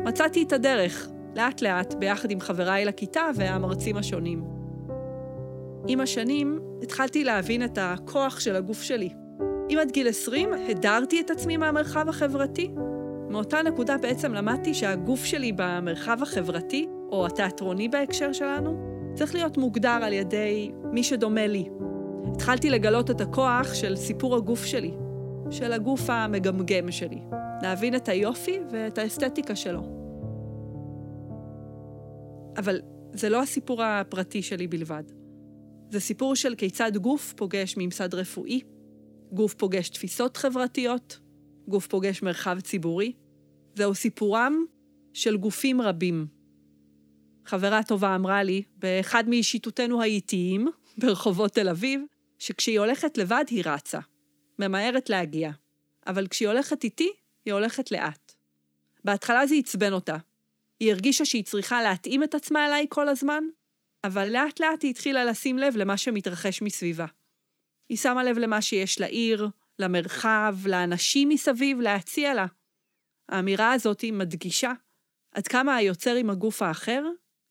מצאתי 0.04 0.42
את 0.42 0.52
הדרך, 0.52 1.08
לאט-לאט, 1.36 1.94
ביחד 1.94 2.30
עם 2.30 2.40
חבריי 2.40 2.84
לכיתה 2.84 3.22
והמרצים 3.34 3.96
השונים. 3.96 4.51
עם 5.88 6.00
השנים 6.00 6.60
התחלתי 6.82 7.24
להבין 7.24 7.64
את 7.64 7.78
הכוח 7.80 8.40
של 8.40 8.56
הגוף 8.56 8.82
שלי. 8.82 9.08
אם 9.70 9.78
עד 9.80 9.90
גיל 9.90 10.08
20 10.08 10.48
הדרתי 10.68 11.20
את 11.20 11.30
עצמי 11.30 11.56
מהמרחב 11.56 12.08
החברתי, 12.08 12.70
מאותה 13.30 13.62
נקודה 13.62 13.98
בעצם 13.98 14.34
למדתי 14.34 14.74
שהגוף 14.74 15.24
שלי 15.24 15.52
במרחב 15.56 16.22
החברתי, 16.22 16.86
או 17.10 17.26
התיאטרוני 17.26 17.88
בהקשר 17.88 18.32
שלנו, 18.32 18.92
צריך 19.14 19.34
להיות 19.34 19.58
מוגדר 19.58 19.98
על 20.02 20.12
ידי 20.12 20.70
מי 20.92 21.02
שדומה 21.02 21.46
לי. 21.46 21.68
התחלתי 22.34 22.70
לגלות 22.70 23.10
את 23.10 23.20
הכוח 23.20 23.74
של 23.74 23.96
סיפור 23.96 24.36
הגוף 24.36 24.64
שלי, 24.64 24.94
של 25.50 25.72
הגוף 25.72 26.10
המגמגם 26.10 26.90
שלי, 26.90 27.18
להבין 27.62 27.94
את 27.94 28.08
היופי 28.08 28.58
ואת 28.70 28.98
האסתטיקה 28.98 29.56
שלו. 29.56 29.82
אבל 32.56 32.80
זה 33.12 33.28
לא 33.28 33.42
הסיפור 33.42 33.82
הפרטי 33.82 34.42
שלי 34.42 34.66
בלבד. 34.66 35.21
זה 35.92 36.00
סיפור 36.00 36.36
של 36.36 36.54
כיצד 36.54 36.96
גוף 36.96 37.32
פוגש 37.36 37.74
ממסד 37.76 38.14
רפואי, 38.14 38.60
גוף 39.32 39.54
פוגש 39.54 39.88
תפיסות 39.88 40.36
חברתיות, 40.36 41.18
גוף 41.68 41.86
פוגש 41.86 42.22
מרחב 42.22 42.60
ציבורי. 42.60 43.12
זהו 43.74 43.94
סיפורם 43.94 44.64
של 45.12 45.36
גופים 45.36 45.80
רבים. 45.80 46.26
חברה 47.46 47.82
טובה 47.82 48.14
אמרה 48.14 48.42
לי, 48.42 48.62
באחד 48.76 49.24
משיטותינו 49.28 50.02
האיטיים, 50.02 50.68
ברחובות 50.98 51.52
תל 51.52 51.68
אביב, 51.68 52.00
שכשהיא 52.38 52.80
הולכת 52.80 53.18
לבד 53.18 53.44
היא 53.48 53.62
רצה. 53.66 54.00
ממהרת 54.58 55.10
להגיע. 55.10 55.50
אבל 56.06 56.26
כשהיא 56.26 56.48
הולכת 56.48 56.84
איתי, 56.84 57.10
היא 57.44 57.54
הולכת 57.54 57.90
לאט. 57.90 58.32
בהתחלה 59.04 59.46
זה 59.46 59.54
עצבן 59.54 59.92
אותה. 59.92 60.16
היא 60.80 60.92
הרגישה 60.92 61.24
שהיא 61.24 61.44
צריכה 61.44 61.82
להתאים 61.82 62.22
את 62.22 62.34
עצמה 62.34 62.66
אליי 62.66 62.86
כל 62.88 63.08
הזמן, 63.08 63.44
אבל 64.04 64.28
לאט 64.28 64.60
לאט 64.60 64.82
היא 64.82 64.90
התחילה 64.90 65.24
לשים 65.24 65.58
לב 65.58 65.76
למה 65.76 65.96
שמתרחש 65.96 66.62
מסביבה. 66.62 67.06
היא 67.88 67.98
שמה 67.98 68.24
לב 68.24 68.38
למה 68.38 68.62
שיש 68.62 69.00
לעיר, 69.00 69.48
למרחב, 69.78 70.56
לאנשים 70.66 71.28
מסביב 71.28 71.80
להציע 71.80 72.34
לה. 72.34 72.46
האמירה 73.28 73.72
הזאת 73.72 74.04
מדגישה 74.12 74.72
עד 75.32 75.48
כמה 75.48 75.76
היוצר 75.76 76.14
עם 76.14 76.30
הגוף 76.30 76.62
האחר 76.62 77.02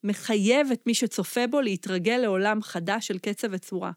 מחייב 0.03 0.67
את 0.73 0.87
מי 0.87 0.93
שצופה 0.93 1.47
בו 1.47 1.61
להתרגל 1.61 2.17
לעולם 2.17 2.61
חדש 2.61 3.07
של 3.07 3.17
קצב 3.19 3.47
וצורה. 3.51 3.91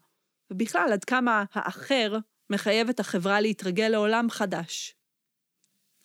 ובכלל, 0.51 0.89
עד 0.93 1.05
כמה 1.05 1.43
האחר 1.53 2.17
מחייב 2.49 2.89
את 2.89 2.99
החברה 2.99 3.41
להתרגל 3.41 3.87
לעולם 3.87 4.29
חדש. 4.29 4.95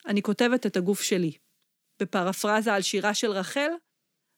אני 0.06 0.22
כותבת 0.22 0.66
את 0.66 0.76
הגוף 0.76 1.02
שלי. 1.02 1.32
בפרפרזה 2.00 2.74
על 2.74 2.82
שירה 2.82 3.14
של 3.14 3.30
רחל, 3.30 3.70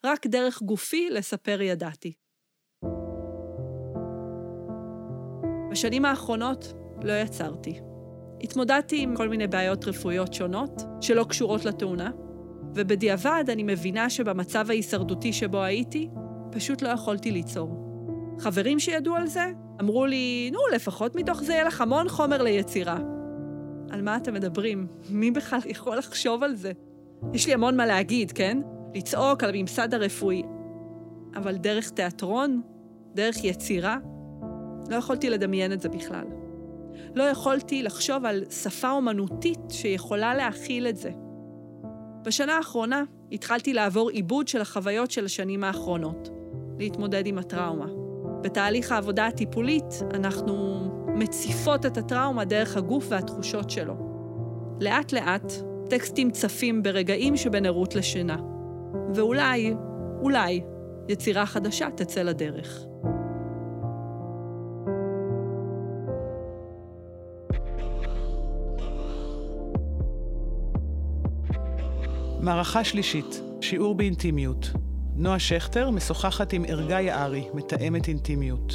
רק 0.06 0.26
דרך 0.26 0.62
גופי 0.62 1.10
לספר 1.10 1.60
ידעתי. 1.60 2.12
בשנים 5.70 6.04
האחרונות 6.04 6.72
לא 7.02 7.12
יצרתי. 7.12 7.80
התמודדתי 8.42 9.02
עם 9.02 9.16
כל 9.16 9.28
מיני 9.28 9.46
בעיות 9.46 9.84
רפואיות 9.84 10.34
שונות 10.34 10.82
שלא 11.00 11.24
קשורות 11.24 11.64
לתאונה, 11.64 12.10
ובדיעבד 12.74 13.44
אני 13.48 13.62
מבינה 13.62 14.10
שבמצב 14.10 14.70
ההישרדותי 14.70 15.32
שבו 15.32 15.62
הייתי, 15.62 16.08
פשוט 16.52 16.82
לא 16.82 16.88
יכולתי 16.88 17.30
ליצור. 17.30 17.68
חברים 18.38 18.78
שידעו 18.78 19.14
על 19.14 19.26
זה 19.26 19.52
אמרו 19.80 20.06
לי, 20.06 20.50
נו, 20.52 20.58
לפחות 20.74 21.16
מתוך 21.16 21.42
זה 21.42 21.52
יהיה 21.52 21.64
לך 21.64 21.80
המון 21.80 22.08
חומר 22.08 22.42
ליצירה. 22.42 22.98
על 23.90 24.02
מה 24.02 24.16
אתם 24.16 24.34
מדברים? 24.34 24.86
מי 25.10 25.30
בכלל 25.30 25.58
יכול 25.66 25.96
לחשוב 25.96 26.42
על 26.42 26.54
זה? 26.54 26.72
יש 27.32 27.46
לי 27.46 27.54
המון 27.54 27.76
מה 27.76 27.86
להגיד, 27.86 28.32
כן? 28.32 28.58
לצעוק 28.94 29.44
על 29.44 29.50
הממסד 29.54 29.94
הרפואי. 29.94 30.42
אבל 31.36 31.56
דרך 31.56 31.90
תיאטרון, 31.90 32.62
דרך 33.14 33.44
יצירה, 33.44 33.96
לא 34.90 34.96
יכולתי 34.96 35.30
לדמיין 35.30 35.72
את 35.72 35.80
זה 35.80 35.88
בכלל. 35.88 36.24
לא 37.14 37.22
יכולתי 37.22 37.82
לחשוב 37.82 38.24
על 38.24 38.44
שפה 38.50 38.90
אומנותית 38.90 39.60
שיכולה 39.70 40.34
להכיל 40.34 40.86
את 40.86 40.96
זה. 40.96 41.10
בשנה 42.24 42.56
האחרונה 42.56 43.02
התחלתי 43.32 43.72
לעבור 43.72 44.10
עיבוד 44.10 44.48
של 44.48 44.60
החוויות 44.60 45.10
של 45.10 45.24
השנים 45.24 45.64
האחרונות, 45.64 46.28
להתמודד 46.78 47.26
עם 47.26 47.38
הטראומה. 47.38 47.86
בתהליך 48.42 48.92
העבודה 48.92 49.26
הטיפולית 49.26 50.02
אנחנו 50.14 50.86
מציפות 51.14 51.86
את 51.86 51.96
הטראומה 51.96 52.44
דרך 52.44 52.76
הגוף 52.76 53.06
והתחושות 53.08 53.70
שלו. 53.70 53.94
לאט-לאט 54.80 55.52
טקסטים 55.90 56.30
צפים 56.30 56.82
ברגעים 56.82 57.36
שבין 57.36 57.66
ערות 57.66 57.94
לשינה. 57.94 58.51
ואולי, 59.14 59.74
אולי, 60.20 60.62
יצירה 61.08 61.46
חדשה 61.46 61.88
תצא 61.96 62.22
לדרך. 62.22 62.84
מערכה 72.40 72.84
שלישית, 72.84 73.40
שיעור 73.60 73.94
באינטימיות. 73.94 74.70
נועה 75.14 75.38
שכטר 75.38 75.90
משוחחת 75.90 76.52
עם 76.52 76.64
ערגה 76.68 77.00
יערי, 77.00 77.48
מתאמת 77.54 78.08
אינטימיות. 78.08 78.72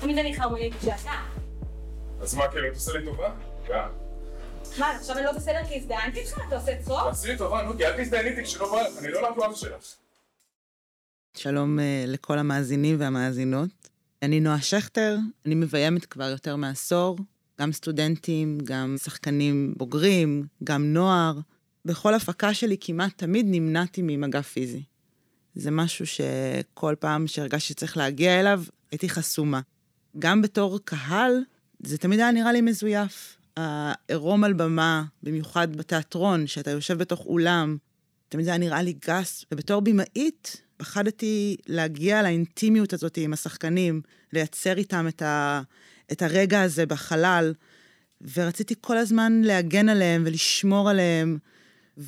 תמיד 0.00 0.18
אני 0.18 0.36
חרמונית 0.36 0.74
כשאתה. 0.74 1.10
אז 2.20 2.34
מה, 2.34 2.48
כאילו, 2.48 2.68
את 2.68 2.74
עושה 2.74 2.98
לי 2.98 3.04
טובה? 3.04 3.30
גם. 3.68 4.03
מה, 4.78 4.90
עכשיו 4.90 5.16
אני 5.16 5.24
לא 5.24 5.32
בסדר 5.32 5.60
כי 5.68 5.74
הזדהנתי 5.76 6.20
איתך? 6.20 6.40
אתה 6.48 6.56
עושה 6.56 6.82
צחוק? 6.82 7.08
תעשי 7.08 7.28
לי 7.28 7.38
טובה, 7.38 7.62
נו, 7.62 7.76
כי 7.76 7.86
אל 7.86 8.04
תזדייני 8.04 8.28
איתי 8.28 8.44
כשלא 8.44 8.72
בא 8.72 8.82
לך, 8.82 8.98
אני 8.98 9.12
לא 9.12 9.30
לקוח 9.30 9.56
שלך. 9.56 9.84
שלום 11.36 11.78
uh, 11.78 11.82
לכל 12.06 12.38
המאזינים 12.38 12.96
והמאזינות. 13.00 13.70
אני 14.22 14.40
נועה 14.40 14.62
שכטר, 14.62 15.16
אני 15.46 15.54
מביימת 15.54 16.04
כבר 16.04 16.24
יותר 16.30 16.56
מעשור, 16.56 17.18
גם 17.60 17.72
סטודנטים, 17.72 18.58
גם 18.64 18.96
שחקנים 19.04 19.74
בוגרים, 19.76 20.46
גם 20.64 20.92
נוער. 20.92 21.38
בכל 21.84 22.14
הפקה 22.14 22.54
שלי 22.54 22.76
כמעט 22.80 23.12
תמיד 23.16 23.46
נמנעתי 23.48 24.02
ממגע 24.02 24.42
פיזי. 24.42 24.82
זה 25.54 25.70
משהו 25.70 26.06
שכל 26.06 26.94
פעם 26.98 27.26
שהרגשתי 27.26 27.68
שצריך 27.68 27.96
להגיע 27.96 28.40
אליו, 28.40 28.62
הייתי 28.90 29.08
חסומה. 29.08 29.60
גם 30.18 30.42
בתור 30.42 30.80
קהל, 30.84 31.42
זה 31.80 31.98
תמיד 31.98 32.20
היה 32.20 32.32
נראה 32.32 32.52
לי 32.52 32.60
מזויף. 32.60 33.36
העירום 33.56 34.44
על 34.44 34.52
במה, 34.52 35.04
במיוחד 35.22 35.76
בתיאטרון, 35.76 36.46
שאתה 36.46 36.70
יושב 36.70 36.98
בתוך 36.98 37.26
אולם, 37.26 37.76
תמיד 38.28 38.44
זה 38.44 38.50
היה 38.50 38.58
נראה 38.58 38.82
לי 38.82 38.94
גס. 39.08 39.44
ובתור 39.52 39.80
במאית, 39.80 40.62
פחדתי 40.76 41.56
להגיע 41.66 42.22
לאינטימיות 42.22 42.92
הזאת 42.92 43.16
עם 43.16 43.32
השחקנים, 43.32 44.00
לייצר 44.32 44.78
איתם 44.78 45.08
את, 45.08 45.22
ה, 45.22 45.62
את 46.12 46.22
הרגע 46.22 46.62
הזה 46.62 46.86
בחלל, 46.86 47.54
ורציתי 48.36 48.74
כל 48.80 48.96
הזמן 48.96 49.40
להגן 49.44 49.88
עליהם 49.88 50.22
ולשמור 50.26 50.90
עליהם, 50.90 51.38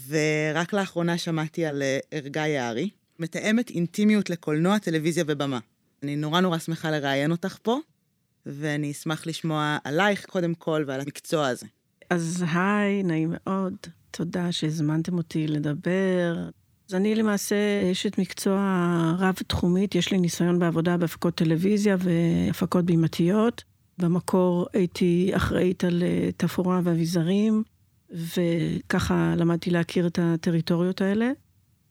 ורק 0.08 0.72
לאחרונה 0.72 1.18
שמעתי 1.18 1.66
על 1.66 1.82
ערגה 2.10 2.42
אה, 2.42 2.48
יערי, 2.48 2.90
מתאמת 3.18 3.70
אינטימיות 3.70 4.30
לקולנוע, 4.30 4.78
טלוויזיה 4.78 5.24
ובמה. 5.26 5.58
אני 6.02 6.16
נורא 6.16 6.40
נורא 6.40 6.58
שמחה 6.58 6.90
לראיין 6.90 7.30
אותך 7.30 7.58
פה, 7.62 7.78
ואני 8.46 8.90
אשמח 8.90 9.26
לשמוע 9.26 9.78
עלייך 9.84 10.26
קודם 10.26 10.54
כל 10.54 10.84
ועל 10.86 11.00
המקצוע 11.00 11.46
הזה. 11.46 11.66
אז 12.10 12.44
היי, 12.54 13.02
נעים 13.02 13.32
מאוד. 13.32 13.74
תודה 14.10 14.52
שהזמנתם 14.52 15.18
אותי 15.18 15.46
לדבר. 15.46 16.48
אז 16.88 16.94
אני 16.94 17.14
למעשה 17.14 17.56
אשת 17.92 18.18
מקצוע 18.18 18.58
רב-תחומית, 19.18 19.94
יש 19.94 20.12
לי 20.12 20.18
ניסיון 20.18 20.58
בעבודה 20.58 20.96
בהפקות 20.96 21.34
טלוויזיה 21.34 21.96
והפקות 21.98 22.84
בימתיות. 22.84 23.64
במקור 23.98 24.66
הייתי 24.72 25.32
אחראית 25.36 25.84
על 25.84 26.02
אה, 26.02 26.28
תפאורה 26.36 26.80
ואביזרים, 26.84 27.62
וככה 28.10 29.34
למדתי 29.36 29.70
להכיר 29.70 30.06
את 30.06 30.18
הטריטוריות 30.22 31.00
האלה. 31.00 31.30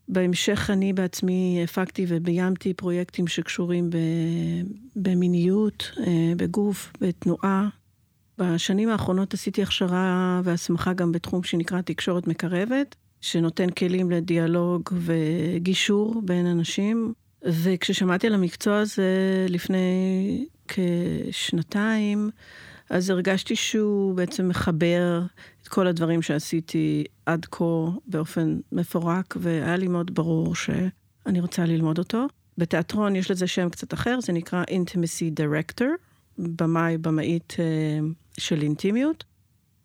בהמשך 0.07 0.69
אני 0.73 0.93
בעצמי 0.93 1.61
הפקתי 1.63 2.05
וביימתי 2.07 2.73
פרויקטים 2.73 3.27
שקשורים 3.27 3.89
במיניות, 4.95 5.91
אה, 5.99 6.33
בגוף, 6.37 6.93
בתנועה. 7.01 7.67
בשנים 8.37 8.89
האחרונות 8.89 9.33
עשיתי 9.33 9.63
הכשרה 9.63 10.41
והסמכה 10.43 10.93
גם 10.93 11.11
בתחום 11.11 11.43
שנקרא 11.43 11.81
תקשורת 11.81 12.27
מקרבת, 12.27 12.95
שנותן 13.21 13.69
כלים 13.69 14.11
לדיאלוג 14.11 14.89
וגישור 14.93 16.21
בין 16.25 16.45
אנשים. 16.45 17.13
וכששמעתי 17.45 18.27
על 18.27 18.33
המקצוע 18.33 18.77
הזה 18.77 19.45
לפני 19.49 20.45
כשנתיים, 20.67 22.29
אז 22.89 23.09
הרגשתי 23.09 23.55
שהוא 23.55 24.15
בעצם 24.15 24.47
מחבר 24.47 25.21
את 25.61 25.67
כל 25.67 25.87
הדברים 25.87 26.21
שעשיתי 26.21 27.03
עד 27.25 27.45
כה 27.45 27.63
באופן 28.07 28.59
מפורק, 28.71 29.37
והיה 29.39 29.77
לי 29.77 29.87
מאוד 29.87 30.15
ברור 30.15 30.55
שאני 30.55 31.39
רוצה 31.39 31.65
ללמוד 31.65 31.97
אותו. 31.97 32.25
בתיאטרון 32.57 33.15
יש 33.15 33.31
לזה 33.31 33.47
שם 33.47 33.69
קצת 33.69 33.93
אחר, 33.93 34.19
זה 34.21 34.33
נקרא 34.33 34.63
Intimacy 34.63 35.39
Director, 35.39 35.85
במאי, 36.37 36.97
במאית 36.97 37.55
אה, 37.59 37.99
של 38.39 38.61
אינטימיות. 38.61 39.23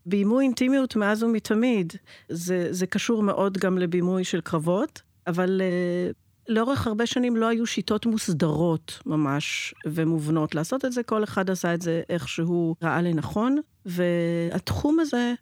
בימוי 0.06 0.44
אינטימיות 0.44 0.96
מאז 0.96 1.22
ומתמיד, 1.22 1.92
זה, 2.28 2.68
זה 2.70 2.86
קשור 2.86 3.22
מאוד 3.22 3.58
גם 3.58 3.78
לבימוי 3.78 4.24
של 4.24 4.40
קרבות, 4.40 5.02
אבל 5.26 5.60
uh, 5.60 6.29
לאורך 6.50 6.86
הרבה 6.86 7.06
שנים 7.06 7.36
לא 7.36 7.48
היו 7.48 7.66
שיטות 7.66 8.06
מוסדרות 8.06 8.98
ממש 9.06 9.74
ומובנות 9.86 10.54
לעשות 10.54 10.84
את 10.84 10.92
זה, 10.92 11.02
כל 11.02 11.24
אחד 11.24 11.50
עשה 11.50 11.74
את 11.74 11.82
זה 11.82 12.02
איך 12.08 12.28
שהוא 12.28 12.76
ראה 12.82 13.02
לנכון, 13.02 13.58
והתחום 13.86 15.00
הזה 15.00 15.34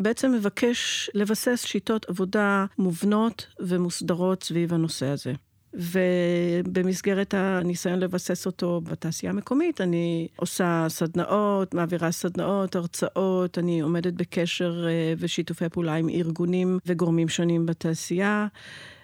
בעצם 0.00 0.32
מבקש 0.32 1.10
לבסס 1.14 1.64
שיטות 1.66 2.08
עבודה 2.08 2.66
מובנות 2.78 3.46
ומוסדרות 3.60 4.42
סביב 4.42 4.74
הנושא 4.74 5.06
הזה. 5.06 5.32
ובמסגרת 5.74 7.34
הניסיון 7.34 7.98
לבסס 7.98 8.46
אותו 8.46 8.80
בתעשייה 8.80 9.32
המקומית, 9.32 9.80
אני 9.80 10.28
עושה 10.36 10.86
סדנאות, 10.88 11.74
מעבירה 11.74 12.12
סדנאות, 12.12 12.76
הרצאות, 12.76 13.58
אני 13.58 13.80
עומדת 13.80 14.12
בקשר 14.12 14.86
אה, 14.88 15.14
ושיתופי 15.18 15.68
פעולה 15.68 15.94
עם 15.94 16.08
ארגונים 16.08 16.78
וגורמים 16.86 17.28
שונים 17.28 17.66
בתעשייה. 17.66 18.46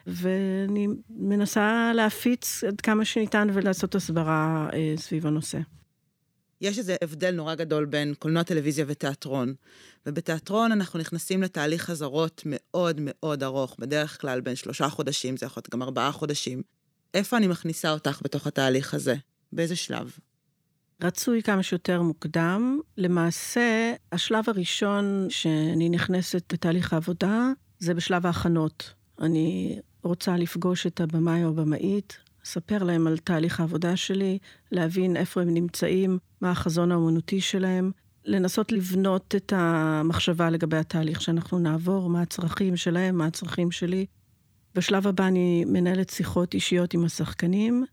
ואני 0.06 0.88
מנסה 1.10 1.92
להפיץ 1.94 2.64
עד 2.64 2.80
כמה 2.80 3.04
שניתן 3.04 3.48
ולעשות 3.52 3.94
הסברה 3.94 4.68
אה, 4.72 4.94
סביב 4.96 5.26
הנושא. 5.26 5.58
יש 6.60 6.78
איזה 6.78 6.96
הבדל 7.02 7.30
נורא 7.34 7.54
גדול 7.54 7.84
בין 7.84 8.14
קולנוע, 8.18 8.42
טלוויזיה 8.42 8.84
ותיאטרון. 8.88 9.54
ובתיאטרון 10.06 10.72
אנחנו 10.72 10.98
נכנסים 10.98 11.42
לתהליך 11.42 11.82
חזרות 11.82 12.42
מאוד 12.46 13.00
מאוד 13.00 13.42
ארוך, 13.42 13.76
בדרך 13.78 14.20
כלל 14.20 14.40
בין 14.40 14.56
שלושה 14.56 14.88
חודשים, 14.88 15.36
זה 15.36 15.46
יכול 15.46 15.60
להיות 15.60 15.70
גם 15.70 15.82
ארבעה 15.82 16.12
חודשים. 16.12 16.62
איפה 17.14 17.36
אני 17.36 17.46
מכניסה 17.46 17.90
אותך 17.92 18.20
בתוך 18.24 18.46
התהליך 18.46 18.94
הזה? 18.94 19.14
באיזה 19.52 19.76
שלב? 19.76 20.10
רצוי 21.02 21.42
כמה 21.42 21.62
שיותר 21.62 22.02
מוקדם. 22.02 22.80
למעשה, 22.96 23.94
השלב 24.12 24.44
הראשון 24.46 25.26
שאני 25.28 25.88
נכנסת 25.88 26.52
לתהליך 26.52 26.92
העבודה 26.92 27.48
זה 27.78 27.94
בשלב 27.94 28.26
ההכנות. 28.26 28.94
אני 29.20 29.78
רוצה 30.02 30.36
לפגוש 30.36 30.86
את 30.86 31.00
הבמאי 31.00 31.44
או 31.44 31.48
הבמאית, 31.48 32.18
לספר 32.44 32.82
להם 32.82 33.06
על 33.06 33.18
תהליך 33.18 33.60
העבודה 33.60 33.96
שלי, 33.96 34.38
להבין 34.72 35.16
איפה 35.16 35.42
הם 35.42 35.54
נמצאים, 35.54 36.18
מה 36.40 36.50
החזון 36.50 36.92
האומנותי 36.92 37.40
שלהם, 37.40 37.90
לנסות 38.24 38.72
לבנות 38.72 39.34
את 39.34 39.52
המחשבה 39.56 40.50
לגבי 40.50 40.76
התהליך 40.76 41.20
שאנחנו 41.20 41.58
נעבור, 41.58 42.10
מה 42.10 42.22
הצרכים 42.22 42.76
שלהם, 42.76 43.18
מה 43.18 43.26
הצרכים 43.26 43.70
שלי. 43.70 44.06
בשלב 44.74 45.06
הבא 45.06 45.26
אני 45.26 45.64
מנהלת 45.64 46.10
שיחות 46.10 46.54
אישיות 46.54 46.94
עם 46.94 47.04
השחקנים. 47.04 47.84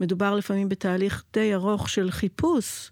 מדובר 0.00 0.34
לפעמים 0.34 0.68
בתהליך 0.68 1.24
די 1.32 1.54
ארוך 1.54 1.88
של 1.88 2.10
חיפוש, 2.10 2.90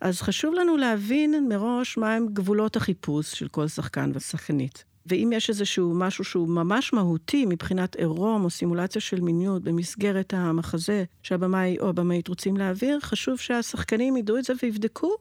אז 0.00 0.20
חשוב 0.22 0.54
לנו 0.54 0.76
להבין 0.76 1.48
מראש 1.48 1.96
מהם 1.96 2.26
גבולות 2.32 2.76
החיפוש 2.76 3.32
של 3.32 3.48
כל 3.48 3.68
שחקן 3.68 4.10
ושחקנית. 4.14 4.84
ואם 5.06 5.30
יש 5.34 5.48
איזשהו 5.48 5.94
משהו 5.94 6.24
שהוא 6.24 6.48
ממש 6.48 6.92
מהותי 6.92 7.46
מבחינת 7.46 7.96
עירום 7.96 8.44
או 8.44 8.50
סימולציה 8.50 9.00
של 9.00 9.20
מיניות 9.20 9.62
במסגרת 9.62 10.34
המחזה 10.34 11.04
שהבמאי 11.22 11.78
או 11.80 11.88
הבמאית 11.88 12.28
רוצים 12.28 12.56
להעביר, 12.56 13.00
חשוב 13.00 13.38
שהשחקנים 13.38 14.16
ידעו 14.16 14.38
את 14.38 14.44
זה 14.44 14.52
ויבדקו 14.62 15.16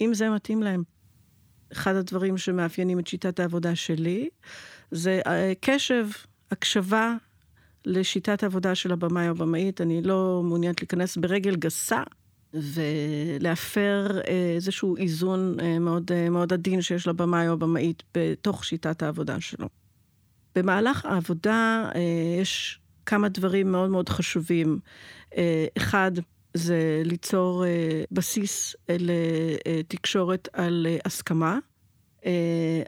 אם 0.00 0.14
זה 0.14 0.30
מתאים 0.30 0.62
להם. 0.62 0.82
אחד 1.72 1.94
הדברים 1.94 2.38
שמאפיינים 2.38 2.98
את 2.98 3.06
שיטת 3.06 3.40
העבודה 3.40 3.76
שלי 3.76 4.28
זה 4.90 5.20
אה, 5.26 5.52
קשב, 5.60 6.08
הקשבה 6.50 7.14
לשיטת 7.84 8.42
העבודה 8.42 8.74
של 8.74 8.92
הבמאי 8.92 9.26
או 9.26 9.30
הבמאית. 9.30 9.80
אני 9.80 10.02
לא 10.02 10.42
מעוניינת 10.44 10.80
להיכנס 10.80 11.16
ברגל 11.16 11.56
גסה 11.56 12.02
ולהפר 12.62 14.20
אה, 14.28 14.52
איזשהו 14.54 14.96
איזון 14.96 15.56
אה, 15.60 15.78
מאוד, 15.78 16.12
אה, 16.12 16.30
מאוד 16.30 16.52
עדין 16.52 16.82
שיש 16.82 17.06
לבמאי 17.06 17.48
או 17.48 17.52
הבמאית 17.52 18.02
בתוך 18.14 18.64
שיטת 18.64 19.02
העבודה 19.02 19.40
שלו. 19.40 19.68
במהלך 20.54 21.04
העבודה 21.04 21.90
יש 22.40 22.80
כמה 23.06 23.28
דברים 23.28 23.72
מאוד 23.72 23.90
מאוד 23.90 24.08
חשובים. 24.08 24.78
אחד, 25.76 26.12
זה 26.54 27.02
ליצור 27.04 27.64
בסיס 28.10 28.76
לתקשורת 28.88 30.48
על 30.52 30.86
הסכמה. 31.04 31.58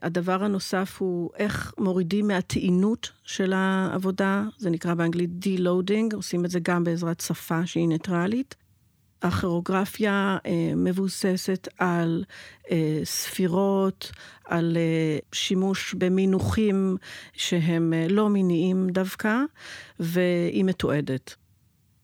הדבר 0.03 0.45
הנוסף 0.45 0.97
הוא 0.99 1.31
איך 1.37 1.75
מורידים 1.79 2.29
מהטעינות 2.29 3.13
של 3.23 3.53
העבודה, 3.53 4.45
זה 4.59 4.71
נקרא 4.71 4.95
באנגלית 4.95 5.31
de-loading, 5.31 6.15
עושים 6.15 6.45
את 6.45 6.51
זה 6.51 6.59
גם 6.63 6.85
בעזרת 6.85 7.21
שפה 7.21 7.67
שהיא 7.67 7.89
ניטרלית. 7.89 8.55
הכירוגרפיה 9.23 10.39
אה, 10.47 10.73
מבוססת 10.77 11.69
על 11.79 12.25
אה, 12.71 13.01
ספירות, 13.05 14.13
על 14.45 14.77
אה, 14.77 15.19
שימוש 15.33 15.95
במינוחים 15.95 16.97
שהם 17.33 17.93
לא 18.09 18.29
מיניים 18.29 18.91
דווקא, 18.91 19.37
והיא 20.01 20.65
מתועדת. 20.65 21.35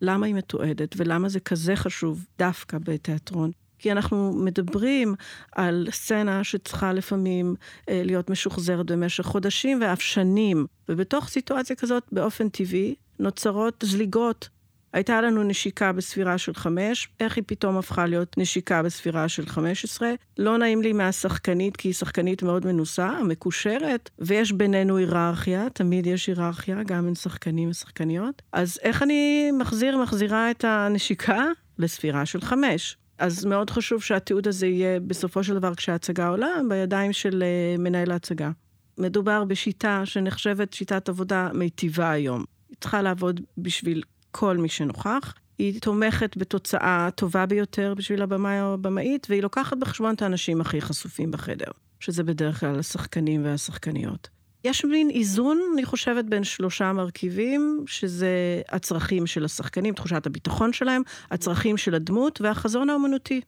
למה 0.01 0.27
היא 0.27 0.35
מתועדת 0.35 0.95
ולמה 0.97 1.29
זה 1.29 1.41
כזה 1.41 1.77
חשוב 1.77 2.27
דווקא 2.39 2.79
בתיאטרון? 2.79 3.51
כי 3.79 3.93
אנחנו 3.93 4.33
מדברים 4.33 5.15
על 5.53 5.89
סצנה 5.91 6.45
שצריכה 6.45 6.93
לפעמים 6.93 7.55
אה, 7.89 8.03
להיות 8.05 8.31
משוחזרת 8.31 8.87
במשך 8.87 9.25
חודשים 9.25 9.79
ואף 9.83 10.01
שנים, 10.01 10.67
ובתוך 10.89 11.29
סיטואציה 11.29 11.77
כזאת, 11.77 12.03
באופן 12.13 12.49
טבעי, 12.49 12.95
נוצרות 13.19 13.85
זליגות 13.87 14.49
הייתה 14.95 15.21
לנו 15.21 15.43
נשיקה 15.43 15.93
בספירה 15.93 16.39
של 16.39 16.55
חמש, 16.55 17.09
איך 17.21 17.37
היא 17.37 17.45
פתאום 17.47 17.77
הפכה 17.77 18.07
להיות 18.07 18.39
נשיקה 18.39 18.83
בספירה 18.83 19.29
של 19.29 19.47
חמש 19.47 19.85
עשרה? 19.85 20.11
לא 20.39 20.59
נעים 20.59 20.83
לי 20.83 20.93
מהשחקנית, 20.93 21.77
כי 21.77 21.89
היא 21.89 21.95
שחקנית 21.95 22.43
מאוד 22.43 22.67
מנוסה, 22.67 23.23
מקושרת, 23.29 24.11
ויש 24.19 24.53
בינינו 24.53 24.97
היררכיה, 24.97 25.67
תמיד 25.73 26.07
יש 26.07 26.27
היררכיה, 26.27 26.83
גם 26.87 27.05
בין 27.05 27.15
שחקנים 27.15 27.71
ושחקניות. 27.71 28.43
אז 28.53 28.79
איך 28.83 29.03
אני 29.03 29.51
מחזיר, 29.59 29.99
מחזירה 29.99 30.51
את 30.51 30.65
הנשיקה 30.65 31.45
לספירה 31.79 32.27
של 32.27 32.41
חמש? 32.41 32.97
אז 33.19 33.45
מאוד 33.45 33.71
חשוב 33.71 34.03
שהתיעוד 34.03 34.49
הזה 34.49 34.67
יהיה 34.67 35.01
בסופו 35.01 35.45
של 35.45 35.55
דבר 35.55 35.75
כשההצגה 35.75 36.29
עולה, 36.29 36.57
בידיים 36.69 37.13
של 37.13 37.43
uh, 37.43 37.81
מנהל 37.81 38.11
ההצגה. 38.11 38.51
מדובר 38.99 39.45
בשיטה 39.45 40.03
שנחשבת 40.05 40.73
שיטת 40.73 41.09
עבודה 41.09 41.49
מיטיבה 41.55 42.11
היום. 42.11 42.45
היא 42.69 42.77
צריכה 42.81 43.03
לעבוד 43.03 43.41
בשביל 43.59 44.03
כל 44.37 44.57
מי 44.57 44.69
שנוכח. 44.69 45.35
היא 45.59 45.81
תומכת 45.81 46.37
בתוצאה 46.37 47.09
טובה 47.15 47.47
ביותר 47.47 47.95
בשביל 47.97 48.23
הבמאי 48.23 48.63
או 48.63 48.75
הבמאית, 48.75 49.27
והיא 49.31 49.43
לוקחת 49.43 49.77
בחשבון 49.77 50.15
את 50.15 50.23
האנשים 50.23 50.61
הכי 50.61 50.81
חשופים 50.81 51.31
בחדר, 51.31 51.71
שזה 52.01 52.23
בדרך 52.23 52.61
כלל 52.61 52.79
השחקנים 52.79 53.45
והשחקניות. 53.45 54.29
יש 54.65 54.85
מין 54.85 55.11
איזון, 55.11 55.61
אני 55.75 55.85
חושבת, 55.85 56.25
בין 56.25 56.45
שלושה 56.45 56.93
מרכיבים, 56.93 57.85
שזה 57.87 58.63
הצרכים 58.69 59.27
של 59.27 59.45
השחקנים, 59.45 59.95
תחושת 59.95 60.27
הביטחון 60.27 60.73
שלהם, 60.73 61.03
הצרכים 61.31 61.77
של 61.77 61.95
הדמות 61.95 62.41
והחזון 62.41 62.91
האומנותי. 62.91 63.41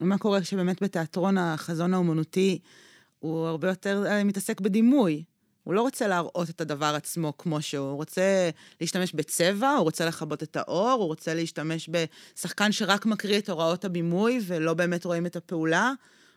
מה 0.00 0.18
קורה 0.18 0.40
כשבאמת 0.40 0.82
בתיאטרון 0.82 1.38
החזון 1.38 1.94
האומנותי 1.94 2.58
הוא 3.18 3.46
הרבה 3.46 3.68
יותר 3.68 4.04
אה, 4.06 4.24
מתעסק 4.24 4.60
בדימוי? 4.60 5.24
הוא 5.64 5.74
לא 5.74 5.82
רוצה 5.82 6.08
להראות 6.08 6.50
את 6.50 6.60
הדבר 6.60 6.94
עצמו 6.94 7.36
כמו 7.38 7.62
שהוא, 7.62 7.88
הוא 7.88 7.96
רוצה 7.96 8.50
להשתמש 8.80 9.12
בצבע, 9.12 9.70
הוא 9.70 9.82
רוצה 9.82 10.06
לכבות 10.06 10.42
את 10.42 10.56
האור, 10.56 10.92
הוא 10.92 11.06
רוצה 11.06 11.34
להשתמש 11.34 11.90
בשחקן 11.90 12.72
שרק 12.72 13.06
מקריא 13.06 13.38
את 13.38 13.48
הוראות 13.48 13.84
הבימוי 13.84 14.38
ולא 14.46 14.74
באמת 14.74 15.04
רואים 15.04 15.26
את 15.26 15.36
הפעולה, 15.36 15.92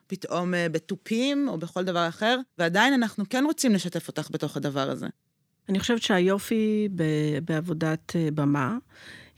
פתאום 0.07 0.53
אה, 0.53 0.69
בתופים 0.69 1.47
או 1.47 1.57
בכל 1.57 1.83
דבר 1.83 2.07
אחר, 2.07 2.39
ועדיין 2.57 2.93
אנחנו 2.93 3.23
כן 3.29 3.43
רוצים 3.45 3.73
לשתף 3.73 4.07
אותך 4.07 4.27
בתוך 4.31 4.57
הדבר 4.57 4.89
הזה. 4.89 5.07
אני 5.69 5.79
חושבת 5.79 6.01
שהיופי 6.01 6.89
בעבודת 7.45 8.15
אה, 8.15 8.27
במה, 8.33 8.77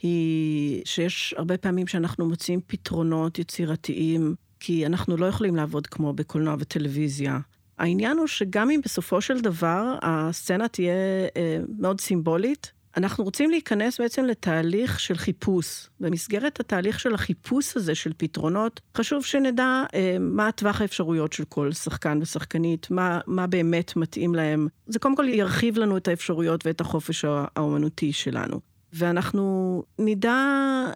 היא 0.01 0.81
שיש 0.85 1.35
הרבה 1.37 1.57
פעמים 1.57 1.87
שאנחנו 1.87 2.29
מוצאים 2.29 2.59
פתרונות 2.67 3.39
יצירתיים, 3.39 4.35
כי 4.59 4.85
אנחנו 4.85 5.17
לא 5.17 5.25
יכולים 5.25 5.55
לעבוד 5.55 5.87
כמו 5.87 6.13
בקולנוע 6.13 6.55
וטלוויזיה. 6.59 7.39
העניין 7.77 8.17
הוא 8.17 8.27
שגם 8.27 8.69
אם 8.69 8.79
בסופו 8.85 9.21
של 9.21 9.41
דבר 9.41 9.95
הסצנה 10.01 10.67
תהיה 10.67 10.93
אה, 11.37 11.59
מאוד 11.79 12.01
סימבולית, 12.01 12.71
אנחנו 12.97 13.23
רוצים 13.23 13.49
להיכנס 13.49 14.01
בעצם 14.01 14.25
לתהליך 14.25 14.99
של 14.99 15.17
חיפוש. 15.17 15.89
במסגרת 15.99 16.59
התהליך 16.59 16.99
של 16.99 17.13
החיפוש 17.13 17.77
הזה 17.77 17.95
של 17.95 18.11
פתרונות, 18.17 18.81
חשוב 18.97 19.25
שנדע 19.25 19.83
אה, 19.93 20.17
מה 20.19 20.47
הטווח 20.47 20.81
האפשרויות 20.81 21.33
של 21.33 21.43
כל 21.45 21.71
שחקן 21.71 22.19
ושחקנית, 22.21 22.91
מה, 22.91 23.19
מה 23.27 23.47
באמת 23.47 23.95
מתאים 23.95 24.35
להם. 24.35 24.67
זה 24.87 24.99
קודם 24.99 25.15
כל 25.15 25.27
ירחיב 25.29 25.77
לנו 25.77 25.97
את 25.97 26.07
האפשרויות 26.07 26.65
ואת 26.65 26.81
החופש 26.81 27.25
האומנותי 27.25 28.13
שלנו. 28.13 28.59
ואנחנו 28.93 29.83
נדע 29.99 30.37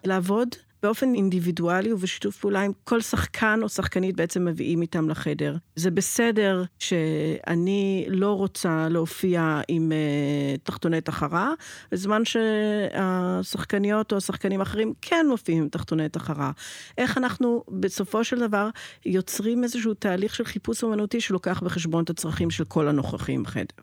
לעבוד 0.04 0.48
באופן 0.82 1.14
אינדיבידואלי 1.14 1.92
ובשיתוף 1.92 2.36
פעולה 2.36 2.62
עם 2.62 2.72
כל 2.84 3.00
שחקן 3.00 3.60
או 3.62 3.68
שחקנית 3.68 4.16
בעצם 4.16 4.44
מביאים 4.44 4.82
איתם 4.82 5.08
לחדר. 5.08 5.56
זה 5.76 5.90
בסדר 5.90 6.64
שאני 6.78 8.06
לא 8.08 8.32
רוצה 8.32 8.88
להופיע 8.90 9.60
עם 9.68 9.92
uh, 9.92 10.60
תחתוני 10.62 11.00
תחרה, 11.00 11.52
בזמן 11.92 12.22
שהשחקניות 12.24 14.12
או 14.12 14.16
השחקנים 14.16 14.60
האחרים 14.60 14.92
כן 15.02 15.26
מופיעים 15.28 15.62
עם 15.62 15.68
תחתוני 15.68 16.08
תחרה. 16.08 16.50
איך 16.98 17.18
אנחנו 17.18 17.64
בסופו 17.68 18.24
של 18.24 18.40
דבר 18.40 18.68
יוצרים 19.06 19.64
איזשהו 19.64 19.94
תהליך 19.94 20.34
של 20.34 20.44
חיפוש 20.44 20.82
אומנותי 20.82 21.20
שלוקח 21.20 21.60
בחשבון 21.60 22.04
את 22.04 22.10
הצרכים 22.10 22.50
של 22.50 22.64
כל 22.64 22.88
הנוכחים 22.88 23.42
בחדר. 23.42 23.82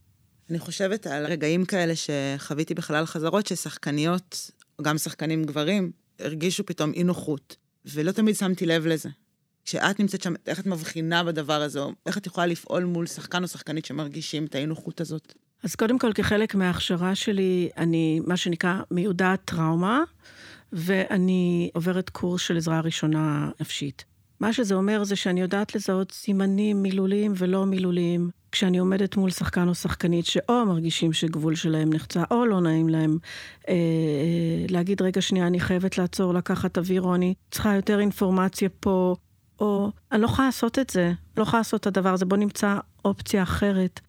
אני 0.49 0.59
חושבת 0.59 1.07
על 1.07 1.25
רגעים 1.25 1.65
כאלה 1.65 1.93
שחוויתי 1.95 2.73
בחלל 2.73 3.05
חזרות, 3.05 3.47
ששחקניות, 3.47 4.51
גם 4.81 4.97
שחקנים 4.97 5.43
גברים, 5.43 5.91
הרגישו 6.19 6.65
פתאום 6.65 6.93
אי 6.93 7.03
נוחות, 7.03 7.55
ולא 7.85 8.11
תמיד 8.11 8.35
שמתי 8.35 8.65
לב 8.65 8.85
לזה. 8.85 9.09
כשאת 9.65 9.99
נמצאת 9.99 10.21
שם, 10.21 10.33
איך 10.47 10.59
את 10.59 10.65
מבחינה 10.65 11.23
בדבר 11.23 11.61
הזה, 11.61 11.79
או 11.79 11.91
איך 12.05 12.17
את 12.17 12.27
יכולה 12.27 12.47
לפעול 12.47 12.83
מול 12.83 13.07
שחקן 13.07 13.43
או 13.43 13.47
שחקנית 13.47 13.85
שמרגישים 13.85 14.45
את 14.45 14.55
האי 14.55 14.65
נוחות 14.65 15.01
הזאת? 15.01 15.33
אז 15.63 15.75
קודם 15.75 15.99
כל, 15.99 16.13
כחלק 16.13 16.55
מההכשרה 16.55 17.15
שלי, 17.15 17.69
אני, 17.77 18.19
מה 18.25 18.37
שנקרא, 18.37 18.81
מיודעת 18.91 19.41
טראומה, 19.45 20.03
ואני 20.73 21.69
עוברת 21.73 22.09
קורס 22.09 22.41
של 22.41 22.57
עזרה 22.57 22.79
ראשונה 22.79 23.49
נפשית. 23.59 24.05
מה 24.39 24.53
שזה 24.53 24.75
אומר 24.75 25.03
זה 25.03 25.15
שאני 25.15 25.41
יודעת 25.41 25.75
לזהות 25.75 26.11
סימנים 26.11 26.81
מילוליים 26.81 27.33
ולא 27.37 27.65
מילוליים, 27.65 28.29
כשאני 28.51 28.77
עומדת 28.77 29.17
מול 29.17 29.29
שחקן 29.29 29.67
או 29.67 29.75
שחקנית 29.75 30.25
שאו 30.25 30.65
מרגישים 30.65 31.13
שגבול 31.13 31.55
שלהם 31.55 31.93
נחצה, 31.93 32.23
או 32.31 32.45
לא 32.45 32.61
נעים 32.61 32.89
להם 32.89 33.17
אה, 33.69 33.75
להגיד, 34.69 35.01
רגע, 35.01 35.21
שנייה, 35.21 35.47
אני 35.47 35.59
חייבת 35.59 35.97
לעצור, 35.97 36.33
לקחת 36.33 36.77
אוויר, 36.77 37.01
או 37.01 37.15
אני 37.15 37.33
צריכה 37.51 37.75
יותר 37.75 37.99
אינפורמציה 37.99 38.69
פה, 38.79 39.15
או 39.59 39.91
אני 40.11 40.21
לא 40.21 40.25
יכולה 40.25 40.47
לעשות 40.47 40.79
את 40.79 40.89
זה, 40.89 41.11
לא 41.37 41.43
יכולה 41.43 41.59
לעשות 41.59 41.81
את 41.81 41.87
הדבר 41.87 42.13
הזה, 42.13 42.25
בוא 42.25 42.37
נמצא 42.37 42.77
אופציה 43.05 43.43
אחרת. 43.43 43.99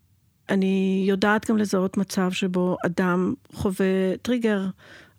אני 0.48 1.04
יודעת 1.08 1.50
גם 1.50 1.56
לזהות 1.56 1.96
מצב 1.96 2.32
שבו 2.32 2.76
אדם 2.86 3.34
חווה 3.52 4.16
טריגר, 4.22 4.66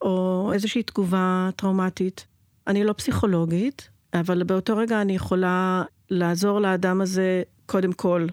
או 0.02 0.50
איזושהי 0.54 0.84
תגובה 0.84 1.50
טראומטית. 1.56 2.26
אני 2.68 2.84
לא 2.84 2.94
פסיכולוגית, 2.94 3.90
אבל 4.14 4.44
באותו 4.44 4.78
רגע 4.78 5.02
אני 5.02 5.16
יכולה 5.16 5.84
לעזור 6.10 6.60
לאדם 6.60 7.02
הזה, 7.02 7.44
קודם 7.66 7.94
כל, 7.94 8.28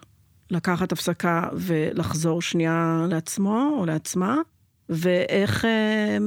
לקחת 0.51 0.93
הפסקה 0.93 1.49
ולחזור 1.53 2.43
שנייה 2.43 3.07
לעצמו 3.11 3.77
או 3.79 3.87
לעצמה, 3.87 4.37
ואיך 4.89 5.65
אה, 5.65 6.19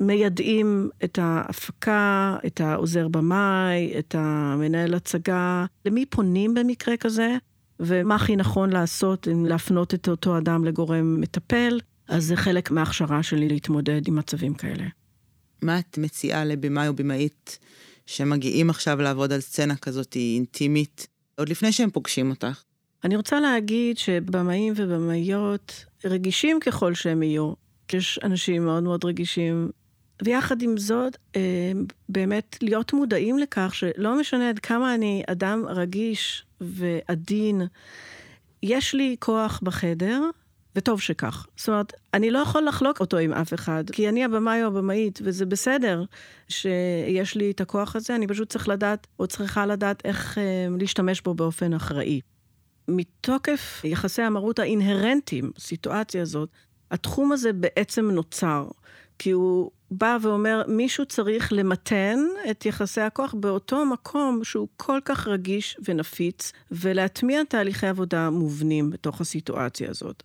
מיידעים 0.00 0.90
את 1.04 1.18
ההפקה, 1.22 2.36
את 2.46 2.60
העוזר 2.60 3.08
במאי, 3.08 3.94
את 3.98 4.14
המנהל 4.18 4.94
הצגה, 4.94 5.64
למי 5.84 6.06
פונים 6.06 6.54
במקרה 6.54 6.96
כזה, 6.96 7.36
ומה 7.80 8.14
הכי 8.14 8.36
נכון 8.36 8.70
לעשות 8.70 9.28
אם 9.28 9.46
להפנות 9.46 9.94
את 9.94 10.08
אותו 10.08 10.38
אדם 10.38 10.64
לגורם 10.64 11.20
מטפל. 11.20 11.80
אז 12.08 12.24
זה 12.24 12.36
חלק 12.36 12.70
מההכשרה 12.70 13.22
שלי 13.22 13.48
להתמודד 13.48 14.08
עם 14.08 14.16
מצבים 14.16 14.54
כאלה. 14.54 14.84
מה 15.62 15.78
את 15.78 15.98
מציעה 15.98 16.44
לבמאי 16.44 16.88
או 16.88 16.94
במאית 16.94 17.58
שמגיעים 18.06 18.70
עכשיו 18.70 19.02
לעבוד 19.02 19.32
על 19.32 19.40
סצנה 19.40 19.76
כזאת 19.76 20.16
אינטימית, 20.16 21.06
עוד 21.38 21.48
לפני 21.48 21.72
שהם 21.72 21.90
פוגשים 21.90 22.30
אותך? 22.30 22.62
אני 23.04 23.16
רוצה 23.16 23.40
להגיד 23.40 23.98
שבמאים 23.98 24.72
ובמאיות, 24.76 25.84
רגישים 26.04 26.60
ככל 26.60 26.94
שהם 26.94 27.22
יהיו, 27.22 27.52
יש 27.92 28.18
אנשים 28.22 28.64
מאוד 28.64 28.82
מאוד 28.82 29.04
רגישים, 29.04 29.70
ויחד 30.22 30.62
עם 30.62 30.76
זאת, 30.76 31.16
אה, 31.36 31.72
באמת 32.08 32.56
להיות 32.62 32.92
מודעים 32.92 33.38
לכך 33.38 33.74
שלא 33.74 34.20
משנה 34.20 34.48
עד 34.48 34.58
כמה 34.58 34.94
אני 34.94 35.22
אדם 35.26 35.64
רגיש 35.68 36.44
ועדין, 36.60 37.62
יש 38.62 38.94
לי 38.94 39.16
כוח 39.18 39.60
בחדר, 39.62 40.20
וטוב 40.76 41.00
שכך. 41.00 41.46
זאת 41.56 41.68
אומרת, 41.68 41.92
אני 42.14 42.30
לא 42.30 42.38
יכול 42.38 42.64
לחלוק 42.64 43.00
אותו 43.00 43.16
עם 43.16 43.32
אף 43.32 43.54
אחד, 43.54 43.84
כי 43.92 44.08
אני 44.08 44.24
הבמאי 44.24 44.62
או 44.62 44.66
הבמאית, 44.66 45.18
וזה 45.22 45.46
בסדר 45.46 46.04
שיש 46.48 47.34
לי 47.34 47.50
את 47.50 47.60
הכוח 47.60 47.96
הזה, 47.96 48.14
אני 48.14 48.26
פשוט 48.26 48.50
צריך 48.50 48.68
לדעת, 48.68 49.06
או 49.18 49.26
צריכה 49.26 49.66
לדעת 49.66 50.02
איך 50.04 50.38
אה, 50.38 50.66
להשתמש 50.78 51.20
בו 51.20 51.34
באופן 51.34 51.74
אחראי. 51.74 52.20
מתוקף 52.88 53.80
יחסי 53.84 54.22
המרות 54.22 54.58
האינהרנטיים 54.58 55.50
בסיטואציה 55.56 56.22
הזאת, 56.22 56.48
התחום 56.90 57.32
הזה 57.32 57.52
בעצם 57.52 58.10
נוצר, 58.10 58.68
כי 59.18 59.30
הוא 59.30 59.70
בא 59.90 60.18
ואומר, 60.22 60.62
מישהו 60.68 61.06
צריך 61.06 61.52
למתן 61.52 62.18
את 62.50 62.66
יחסי 62.66 63.00
הכוח 63.00 63.34
באותו 63.34 63.86
מקום 63.86 64.44
שהוא 64.44 64.68
כל 64.76 64.98
כך 65.04 65.28
רגיש 65.28 65.76
ונפיץ, 65.84 66.52
ולהטמיע 66.70 67.44
תהליכי 67.44 67.86
עבודה 67.86 68.30
מובנים 68.30 68.90
בתוך 68.90 69.20
הסיטואציה 69.20 69.90
הזאת. 69.90 70.22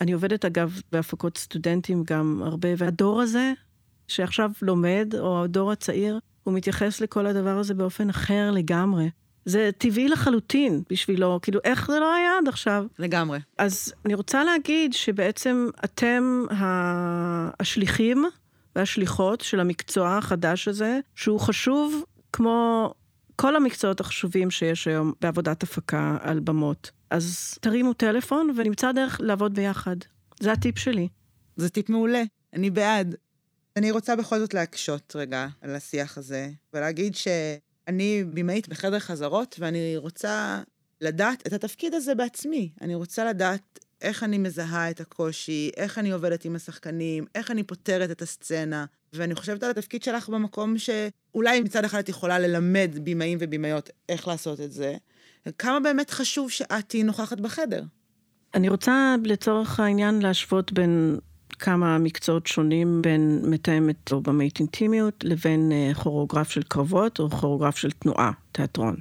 אני 0.00 0.12
עובדת, 0.12 0.44
אגב, 0.44 0.80
בהפקות 0.92 1.38
סטודנטים 1.38 2.04
גם 2.06 2.42
הרבה, 2.44 2.68
והדור 2.76 3.20
הזה, 3.20 3.52
שעכשיו 4.08 4.50
לומד, 4.62 5.14
או 5.18 5.44
הדור 5.44 5.72
הצעיר, 5.72 6.18
הוא 6.44 6.54
מתייחס 6.54 7.00
לכל 7.00 7.26
הדבר 7.26 7.58
הזה 7.58 7.74
באופן 7.74 8.10
אחר 8.10 8.50
לגמרי. 8.50 9.10
זה 9.44 9.70
טבעי 9.78 10.08
לחלוטין 10.08 10.82
בשבילו, 10.90 11.38
כאילו, 11.42 11.60
איך 11.64 11.86
זה 11.86 12.00
לא 12.00 12.14
היה 12.14 12.38
עד 12.38 12.48
עכשיו? 12.48 12.84
לגמרי. 12.98 13.38
אז 13.58 13.92
אני 14.04 14.14
רוצה 14.14 14.44
להגיד 14.44 14.92
שבעצם 14.92 15.68
אתם 15.84 16.44
השליחים 17.60 18.24
והשליחות 18.76 19.40
של 19.40 19.60
המקצוע 19.60 20.16
החדש 20.16 20.68
הזה, 20.68 21.00
שהוא 21.14 21.40
חשוב 21.40 22.04
כמו 22.32 22.94
כל 23.36 23.56
המקצועות 23.56 24.00
החשובים 24.00 24.50
שיש 24.50 24.88
היום 24.88 25.12
בעבודת 25.20 25.62
הפקה 25.62 26.16
על 26.20 26.40
במות. 26.40 26.90
אז 27.10 27.58
תרימו 27.60 27.92
טלפון 27.92 28.54
ונמצא 28.56 28.92
דרך 28.92 29.20
לעבוד 29.20 29.54
ביחד. 29.54 29.96
זה 30.40 30.52
הטיפ 30.52 30.78
שלי. 30.78 31.08
זה 31.56 31.68
טיפ 31.68 31.88
מעולה, 31.88 32.22
אני 32.52 32.70
בעד. 32.70 33.14
אני 33.76 33.90
רוצה 33.90 34.16
בכל 34.16 34.38
זאת 34.38 34.54
להקשות 34.54 35.16
רגע 35.16 35.46
על 35.60 35.74
השיח 35.74 36.18
הזה, 36.18 36.50
ולהגיד 36.74 37.14
שאני 37.14 38.24
במאית 38.24 38.68
בחדר 38.68 38.98
חזרות, 38.98 39.56
ואני 39.58 39.96
רוצה 39.96 40.62
לדעת 41.00 41.46
את 41.46 41.52
התפקיד 41.52 41.94
הזה 41.94 42.14
בעצמי. 42.14 42.72
אני 42.80 42.94
רוצה 42.94 43.24
לדעת 43.24 43.78
איך 44.02 44.22
אני 44.22 44.38
מזהה 44.38 44.90
את 44.90 45.00
הקושי, 45.00 45.70
איך 45.76 45.98
אני 45.98 46.10
עובדת 46.10 46.44
עם 46.44 46.56
השחקנים, 46.56 47.24
איך 47.34 47.50
אני 47.50 47.62
פותרת 47.62 48.10
את 48.10 48.22
הסצנה. 48.22 48.84
ואני 49.12 49.34
חושבת 49.34 49.62
על 49.62 49.70
התפקיד 49.70 50.02
שלך 50.02 50.28
במקום 50.28 50.78
שאולי 50.78 51.60
מצד 51.60 51.84
אחד 51.84 51.98
את 51.98 52.08
יכולה 52.08 52.38
ללמד 52.38 52.90
במאים 53.04 53.38
ובמאיות 53.40 53.90
איך 54.08 54.28
לעשות 54.28 54.60
את 54.60 54.72
זה, 54.72 54.96
כמה 55.58 55.80
באמת 55.80 56.10
חשוב 56.10 56.50
שאת 56.50 56.88
תהיי 56.88 57.02
נוכחת 57.02 57.40
בחדר. 57.40 57.82
אני 58.54 58.68
רוצה 58.68 59.14
לצורך 59.24 59.80
העניין 59.80 60.22
להשוות 60.22 60.72
בין 60.72 61.18
כמה 61.58 61.98
מקצועות 61.98 62.46
שונים 62.46 63.02
בין 63.02 63.40
מתאמת 63.44 64.12
או 64.12 64.20
במאית 64.20 64.58
אינטימיות 64.58 65.24
לבין 65.24 65.72
אה, 65.72 65.94
כוריאוגרף 65.94 66.50
של 66.50 66.62
קרבות 66.62 67.20
או 67.20 67.30
כוריאוגרף 67.30 67.76
של 67.76 67.90
תנועה, 67.90 68.30
תיאטרון. 68.52 68.96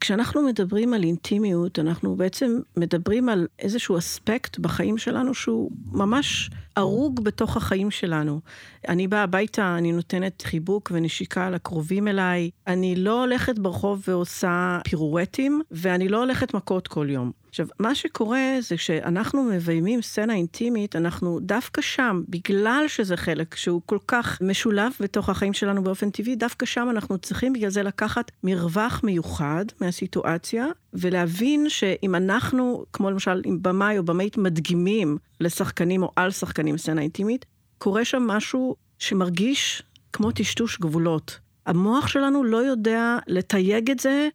כשאנחנו 0.00 0.42
מדברים 0.42 0.94
על 0.94 1.02
אינטימיות, 1.02 1.78
אנחנו 1.78 2.16
בעצם 2.16 2.60
מדברים 2.76 3.28
על 3.28 3.46
איזשהו 3.58 3.98
אספקט 3.98 4.58
בחיים 4.58 4.98
שלנו 4.98 5.34
שהוא 5.34 5.70
ממש 5.92 6.50
הרוג 6.76 7.24
בתוך 7.24 7.56
החיים 7.56 7.90
שלנו. 7.90 8.40
אני 8.88 9.08
באה 9.08 9.22
הביתה, 9.22 9.74
אני 9.78 9.92
נותנת 9.92 10.42
חיבוק 10.42 10.92
ונשיקה 10.94 11.50
לקרובים 11.50 12.08
אליי, 12.08 12.50
אני 12.66 12.96
לא 12.96 13.20
הולכת 13.20 13.58
ברחוב 13.58 14.04
ועושה 14.08 14.78
פירורטים, 14.88 15.62
ואני 15.70 16.08
לא 16.08 16.18
הולכת 16.18 16.54
מכות 16.54 16.88
כל 16.88 17.06
יום. 17.10 17.45
עכשיו, 17.56 17.66
מה 17.78 17.94
שקורה 17.94 18.56
זה 18.60 18.76
שאנחנו 18.76 19.42
מביימים 19.44 20.02
סצנה 20.02 20.34
אינטימית, 20.34 20.96
אנחנו 20.96 21.40
דווקא 21.40 21.82
שם, 21.82 22.22
בגלל 22.28 22.84
שזה 22.88 23.16
חלק 23.16 23.54
שהוא 23.54 23.80
כל 23.86 23.98
כך 24.08 24.38
משולב 24.42 24.92
בתוך 25.00 25.28
החיים 25.28 25.52
שלנו 25.52 25.82
באופן 25.82 26.10
טבעי, 26.10 26.36
דווקא 26.36 26.66
שם 26.66 26.88
אנחנו 26.90 27.18
צריכים 27.18 27.52
בגלל 27.52 27.70
זה 27.70 27.82
לקחת 27.82 28.30
מרווח 28.44 29.00
מיוחד 29.04 29.64
מהסיטואציה, 29.80 30.66
ולהבין 30.94 31.68
שאם 31.68 32.14
אנחנו, 32.14 32.84
כמו 32.92 33.10
למשל 33.10 33.42
עם 33.44 33.58
במאי 33.62 33.98
או 33.98 34.02
במאית 34.02 34.36
מדגימים 34.36 35.18
לשחקנים 35.40 36.02
או 36.02 36.10
על 36.16 36.30
שחקנים 36.30 36.78
סצנה 36.78 37.00
אינטימית, 37.00 37.44
קורה 37.78 38.04
שם 38.04 38.22
משהו 38.22 38.76
שמרגיש 38.98 39.82
כמו 40.12 40.30
טשטוש 40.30 40.78
גבולות. 40.78 41.38
המוח 41.66 42.08
שלנו 42.08 42.44
לא 42.44 42.56
יודע 42.56 43.18
לתייג 43.26 43.90
את 43.90 43.98
זה 43.98 44.28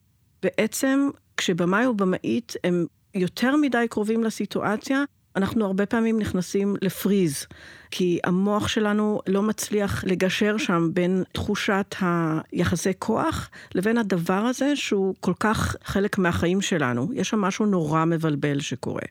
בעצם 0.43 1.09
כשבמאי 1.37 1.85
או 1.85 1.93
במאית 1.93 2.53
הם 2.63 2.85
יותר 3.15 3.55
מדי 3.55 3.85
קרובים 3.89 4.23
לסיטואציה, 4.23 5.03
אנחנו 5.35 5.65
הרבה 5.65 5.85
פעמים 5.85 6.19
נכנסים 6.19 6.75
לפריז, 6.81 7.45
כי 7.91 8.19
המוח 8.23 8.67
שלנו 8.67 9.19
לא 9.27 9.41
מצליח 9.41 10.03
לגשר 10.03 10.57
שם 10.57 10.89
בין 10.93 11.23
תחושת 11.31 11.95
היחסי 11.99 12.91
כוח 12.99 13.49
לבין 13.75 13.97
הדבר 13.97 14.33
הזה 14.33 14.75
שהוא 14.75 15.15
כל 15.19 15.33
כך 15.39 15.75
חלק 15.83 16.17
מהחיים 16.17 16.61
שלנו. 16.61 17.07
יש 17.13 17.29
שם 17.29 17.41
משהו 17.41 17.65
נורא 17.65 18.05
מבלבל 18.05 18.59
שקורה. 18.59 19.05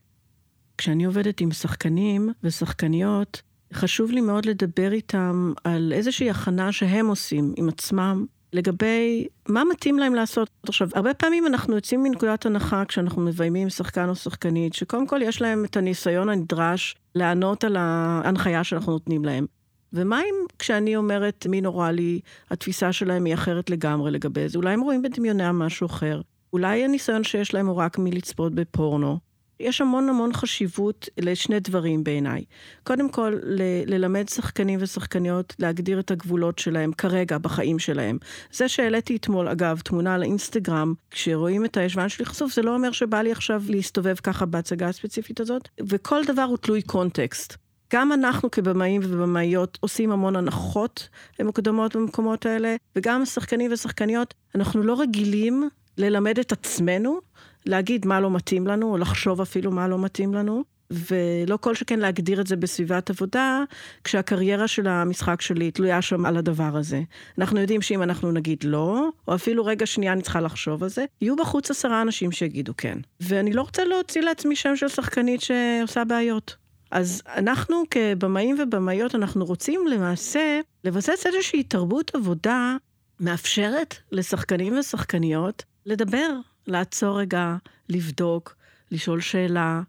כשאני 0.78 1.04
עובדת 1.04 1.40
עם 1.40 1.52
שחקנים 1.52 2.30
ושחקניות, 2.42 3.42
חשוב 3.72 4.10
לי 4.10 4.20
מאוד 4.20 4.46
לדבר 4.46 4.92
איתם 4.92 5.52
על 5.64 5.92
איזושהי 5.96 6.30
הכנה 6.30 6.72
שהם 6.72 7.06
עושים 7.06 7.54
עם 7.56 7.68
עצמם, 7.68 8.26
לגבי 8.52 9.26
מה 9.48 9.62
מתאים 9.64 9.98
להם 9.98 10.14
לעשות. 10.14 10.50
עכשיו, 10.68 10.88
הרבה 10.94 11.14
פעמים 11.14 11.46
אנחנו 11.46 11.74
יוצאים 11.74 12.02
מנקודת 12.02 12.46
הנחה 12.46 12.84
כשאנחנו 12.84 13.22
מביימים 13.22 13.70
שחקן 13.70 14.08
או 14.08 14.14
שחקנית, 14.14 14.74
שקודם 14.74 15.06
כל 15.06 15.20
יש 15.22 15.42
להם 15.42 15.64
את 15.64 15.76
הניסיון 15.76 16.28
הנדרש 16.28 16.94
לענות 17.14 17.64
על 17.64 17.76
ההנחיה 17.78 18.64
שאנחנו 18.64 18.92
נותנים 18.92 19.24
להם. 19.24 19.46
ומה 19.92 20.20
אם 20.20 20.34
כשאני 20.58 20.96
אומרת 20.96 21.46
מי 21.46 21.60
נורא 21.60 21.90
לי, 21.90 22.20
התפיסה 22.50 22.92
שלהם 22.92 23.24
היא 23.24 23.34
אחרת 23.34 23.70
לגמרי 23.70 24.10
לגבי 24.10 24.48
זה? 24.48 24.58
אולי 24.58 24.72
הם 24.72 24.80
רואים 24.80 25.02
בדמיונם 25.02 25.58
משהו 25.58 25.86
אחר. 25.86 26.20
אולי 26.52 26.84
הניסיון 26.84 27.24
שיש 27.24 27.54
להם 27.54 27.66
הוא 27.66 27.76
רק 27.76 27.98
מלצפות 27.98 28.54
בפורנו. 28.54 29.18
יש 29.60 29.80
המון 29.80 30.08
המון 30.08 30.32
חשיבות 30.32 31.08
לשני 31.18 31.60
דברים 31.60 32.04
בעיניי. 32.04 32.44
קודם 32.84 33.10
כל, 33.10 33.36
ל- 33.42 33.94
ללמד 33.94 34.28
שחקנים 34.28 34.78
ושחקניות 34.82 35.54
להגדיר 35.58 36.00
את 36.00 36.10
הגבולות 36.10 36.58
שלהם 36.58 36.92
כרגע 36.92 37.38
בחיים 37.38 37.78
שלהם. 37.78 38.18
זה 38.52 38.68
שהעליתי 38.68 39.16
אתמול, 39.16 39.48
אגב, 39.48 39.80
תמונה 39.84 40.18
לאינסטגרם, 40.18 40.94
כשרואים 41.10 41.64
את 41.64 41.76
הישבן 41.76 42.08
שלי 42.08 42.24
חשוף, 42.24 42.54
זה 42.54 42.62
לא 42.62 42.74
אומר 42.74 42.92
שבא 42.92 43.22
לי 43.22 43.32
עכשיו 43.32 43.62
להסתובב 43.68 44.14
ככה 44.14 44.46
בהצגה 44.46 44.88
הספציפית 44.88 45.40
הזאת, 45.40 45.68
וכל 45.88 46.24
דבר 46.24 46.42
הוא 46.42 46.56
תלוי 46.56 46.82
קונטקסט. 46.82 47.56
גם 47.92 48.12
אנחנו 48.12 48.50
כבמאים 48.50 49.00
ובמאיות 49.04 49.78
עושים 49.80 50.12
המון 50.12 50.36
הנחות 50.36 51.08
מוקדמות 51.44 51.96
במקומות 51.96 52.46
האלה, 52.46 52.76
וגם 52.96 53.24
שחקנים 53.24 53.72
ושחקניות, 53.72 54.34
אנחנו 54.54 54.82
לא 54.82 55.00
רגילים 55.00 55.68
ללמד 55.98 56.38
את 56.38 56.52
עצמנו 56.52 57.20
להגיד 57.66 58.06
מה 58.06 58.20
לא 58.20 58.30
מתאים 58.30 58.66
לנו, 58.66 58.92
או 58.92 58.98
לחשוב 58.98 59.40
אפילו 59.40 59.70
מה 59.70 59.88
לא 59.88 59.98
מתאים 59.98 60.34
לנו, 60.34 60.64
ולא 60.90 61.56
כל 61.56 61.74
שכן 61.74 61.98
להגדיר 61.98 62.40
את 62.40 62.46
זה 62.46 62.56
בסביבת 62.56 63.10
עבודה, 63.10 63.64
כשהקריירה 64.04 64.68
של 64.68 64.86
המשחק 64.86 65.40
שלי 65.40 65.70
תלויה 65.70 66.02
שם 66.02 66.26
על 66.26 66.36
הדבר 66.36 66.76
הזה. 66.76 67.02
אנחנו 67.38 67.60
יודעים 67.60 67.82
שאם 67.82 68.02
אנחנו 68.02 68.32
נגיד 68.32 68.64
לא, 68.64 69.08
או 69.28 69.34
אפילו 69.34 69.64
רגע 69.64 69.86
שנייה 69.86 70.12
אני 70.12 70.22
צריכה 70.22 70.40
לחשוב 70.40 70.82
על 70.82 70.88
זה, 70.88 71.04
יהיו 71.20 71.36
בחוץ 71.36 71.70
עשרה 71.70 72.02
אנשים 72.02 72.32
שיגידו 72.32 72.72
כן. 72.76 72.98
ואני 73.20 73.52
לא 73.52 73.62
רוצה 73.62 73.84
להוציא 73.84 74.20
לעצמי 74.20 74.56
שם 74.56 74.76
של 74.76 74.88
שחקנית 74.88 75.40
שעושה 75.40 76.04
בעיות. 76.04 76.56
אז 76.90 77.22
אנחנו 77.36 77.82
כבמאים 77.90 78.56
ובמאיות, 78.62 79.14
אנחנו 79.14 79.44
רוצים 79.44 79.86
למעשה 79.86 80.60
לבסס 80.84 81.26
איזושהי 81.26 81.62
תרבות 81.62 82.14
עבודה 82.14 82.76
מאפשרת 83.20 83.94
לשחקנים 84.12 84.78
ושחקניות 84.78 85.64
לדבר 85.86 86.30
לעצור 86.66 87.20
רגע, 87.20 87.56
לבדוק, 87.88 88.56
לשאול 88.90 89.20
שאלה. 89.20 89.82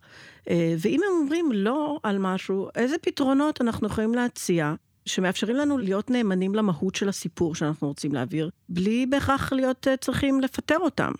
אה, 0.49 0.75
ואם 0.79 0.99
הם 1.07 1.21
אומרים 1.21 1.51
לא 1.53 1.99
על 2.03 2.17
משהו, 2.19 2.69
איזה 2.75 2.95
פתרונות 3.01 3.61
אנחנו 3.61 3.87
יכולים 3.87 4.13
להציע 4.13 4.73
שמאפשרים 5.05 5.55
לנו 5.55 5.77
להיות 5.77 6.09
נאמנים 6.09 6.55
למהות 6.55 6.95
של 6.95 7.09
הסיפור 7.09 7.55
שאנחנו 7.55 7.87
רוצים 7.87 8.13
להעביר, 8.13 8.49
בלי 8.69 9.05
בהכרח 9.05 9.53
להיות 9.53 9.87
אה, 9.87 9.97
צריכים 9.97 10.41
לפטר 10.41 10.77
אותם. 10.77 11.11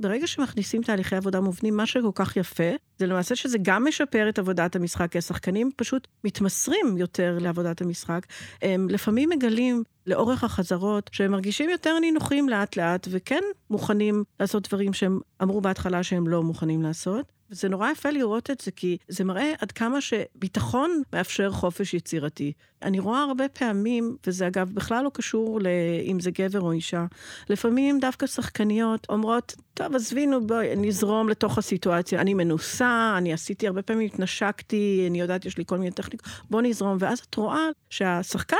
ברגע 0.00 0.26
שמכניסים 0.26 0.82
תהליכי 0.82 1.16
עבודה 1.16 1.40
מובנים, 1.40 1.76
מה 1.76 1.86
שכל 1.86 2.10
כך 2.14 2.36
יפה, 2.36 2.70
זה 2.98 3.06
למעשה 3.06 3.36
שזה 3.36 3.58
גם 3.62 3.84
משפר 3.88 4.28
את 4.28 4.38
עבודת 4.38 4.76
המשחק, 4.76 5.12
כי 5.12 5.18
השחקנים 5.18 5.70
פשוט 5.76 6.08
מתמסרים 6.24 6.96
יותר 6.96 7.38
לעבודת 7.40 7.80
המשחק. 7.80 8.26
הם 8.62 8.88
לפעמים 8.90 9.28
מגלים 9.30 9.82
לאורך 10.06 10.44
החזרות 10.44 11.10
שהם 11.12 11.30
מרגישים 11.30 11.70
יותר 11.70 11.98
נינוחים 11.98 12.48
לאט 12.48 12.76
לאט, 12.76 13.08
וכן 13.10 13.42
מוכנים 13.70 14.24
לעשות 14.40 14.68
דברים 14.68 14.92
שהם 14.92 15.20
אמרו 15.42 15.60
בהתחלה 15.60 16.02
שהם 16.02 16.28
לא 16.28 16.42
מוכנים 16.42 16.82
לעשות. 16.82 17.37
וזה 17.50 17.68
נורא 17.68 17.90
יפה 17.90 18.10
לראות 18.10 18.50
את 18.50 18.60
זה, 18.60 18.70
כי 18.70 18.96
זה 19.08 19.24
מראה 19.24 19.52
עד 19.60 19.72
כמה 19.72 20.00
שביטחון 20.00 21.02
מאפשר 21.12 21.50
חופש 21.50 21.94
יצירתי. 21.94 22.52
אני 22.82 22.98
רואה 22.98 23.22
הרבה 23.22 23.48
פעמים, 23.48 24.16
וזה 24.26 24.46
אגב 24.46 24.70
בכלל 24.74 25.04
לא 25.04 25.10
קשור 25.14 25.60
לאם 25.60 26.20
זה 26.20 26.30
גבר 26.30 26.60
או 26.60 26.72
אישה, 26.72 27.06
לפעמים 27.48 27.98
דווקא 28.00 28.26
שחקניות 28.26 29.06
אומרות, 29.08 29.54
טוב, 29.74 29.94
עזבי, 29.94 30.26
נו, 30.26 30.46
בואי, 30.46 30.76
נזרום 30.76 31.28
לתוך 31.28 31.58
הסיטואציה. 31.58 32.20
אני 32.20 32.34
מנוסה, 32.34 33.14
אני 33.18 33.32
עשיתי 33.32 33.66
הרבה 33.66 33.82
פעמים, 33.82 34.06
התנשקתי, 34.06 35.04
אני 35.10 35.20
יודעת, 35.20 35.44
יש 35.44 35.58
לי 35.58 35.64
כל 35.66 35.78
מיני 35.78 35.90
טכניקות, 35.90 36.28
בוא 36.50 36.62
נזרום. 36.62 36.96
ואז 37.00 37.18
את 37.18 37.34
רואה 37.34 37.68
שהשחקן 37.90 38.56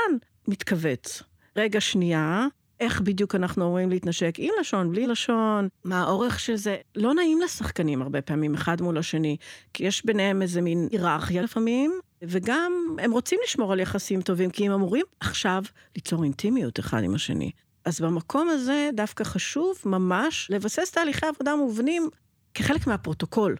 מתכווץ. 0.47 1.23
רגע, 1.55 1.81
שנייה, 1.81 2.47
איך 2.79 3.01
בדיוק 3.01 3.35
אנחנו 3.35 3.65
אומרים 3.65 3.89
להתנשק, 3.89 4.33
עם 4.37 4.53
לשון, 4.59 4.91
בלי 4.91 5.07
לשון, 5.07 5.67
מה 5.83 6.01
האורך 6.03 6.39
של 6.39 6.55
זה. 6.55 6.77
לא 6.95 7.13
נעים 7.13 7.41
לשחקנים 7.41 8.01
הרבה 8.01 8.21
פעמים, 8.21 8.53
אחד 8.53 8.81
מול 8.81 8.97
השני, 8.97 9.37
כי 9.73 9.85
יש 9.85 10.05
ביניהם 10.05 10.41
איזה 10.41 10.61
מין 10.61 10.87
היררכיה 10.91 11.41
לפעמים, 11.41 11.99
וגם 12.21 12.95
הם 12.99 13.11
רוצים 13.11 13.39
לשמור 13.43 13.73
על 13.73 13.79
יחסים 13.79 14.21
טובים, 14.21 14.49
כי 14.49 14.65
הם 14.65 14.71
אמורים 14.71 15.05
עכשיו 15.19 15.63
ליצור 15.95 16.23
אינטימיות 16.23 16.79
אחד 16.79 17.03
עם 17.03 17.15
השני. 17.15 17.51
אז 17.85 18.01
במקום 18.01 18.49
הזה 18.49 18.89
דווקא 18.93 19.23
חשוב 19.23 19.75
ממש 19.85 20.47
לבסס 20.51 20.91
תהליכי 20.91 21.25
עבודה 21.25 21.55
מובנים 21.55 22.09
כחלק 22.53 22.87
מהפרוטוקול. 22.87 23.55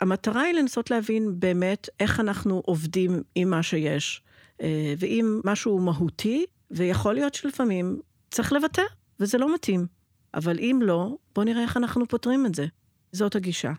המטרה 0.00 0.42
היא 0.42 0.54
לנסות 0.54 0.90
להבין 0.90 1.40
באמת 1.40 1.88
איך 2.00 2.20
אנחנו 2.20 2.62
עובדים 2.64 3.22
עם 3.34 3.50
מה 3.50 3.62
שיש. 3.62 4.22
אה, 4.62 4.94
ואם 4.98 5.40
משהו 5.44 5.78
מהותי, 5.78 6.44
ויכול 6.70 7.14
להיות 7.14 7.34
שלפעמים 7.34 8.00
צריך 8.30 8.52
לוותר, 8.52 8.84
וזה 9.20 9.38
לא 9.38 9.54
מתאים. 9.54 9.86
אבל 10.34 10.58
אם 10.58 10.80
לא, 10.82 11.16
בואו 11.34 11.46
נראה 11.46 11.62
איך 11.62 11.76
אנחנו 11.76 12.08
פותרים 12.08 12.46
את 12.46 12.54
זה. 12.54 12.66
זאת 13.12 13.36
הגישה. 13.36 13.72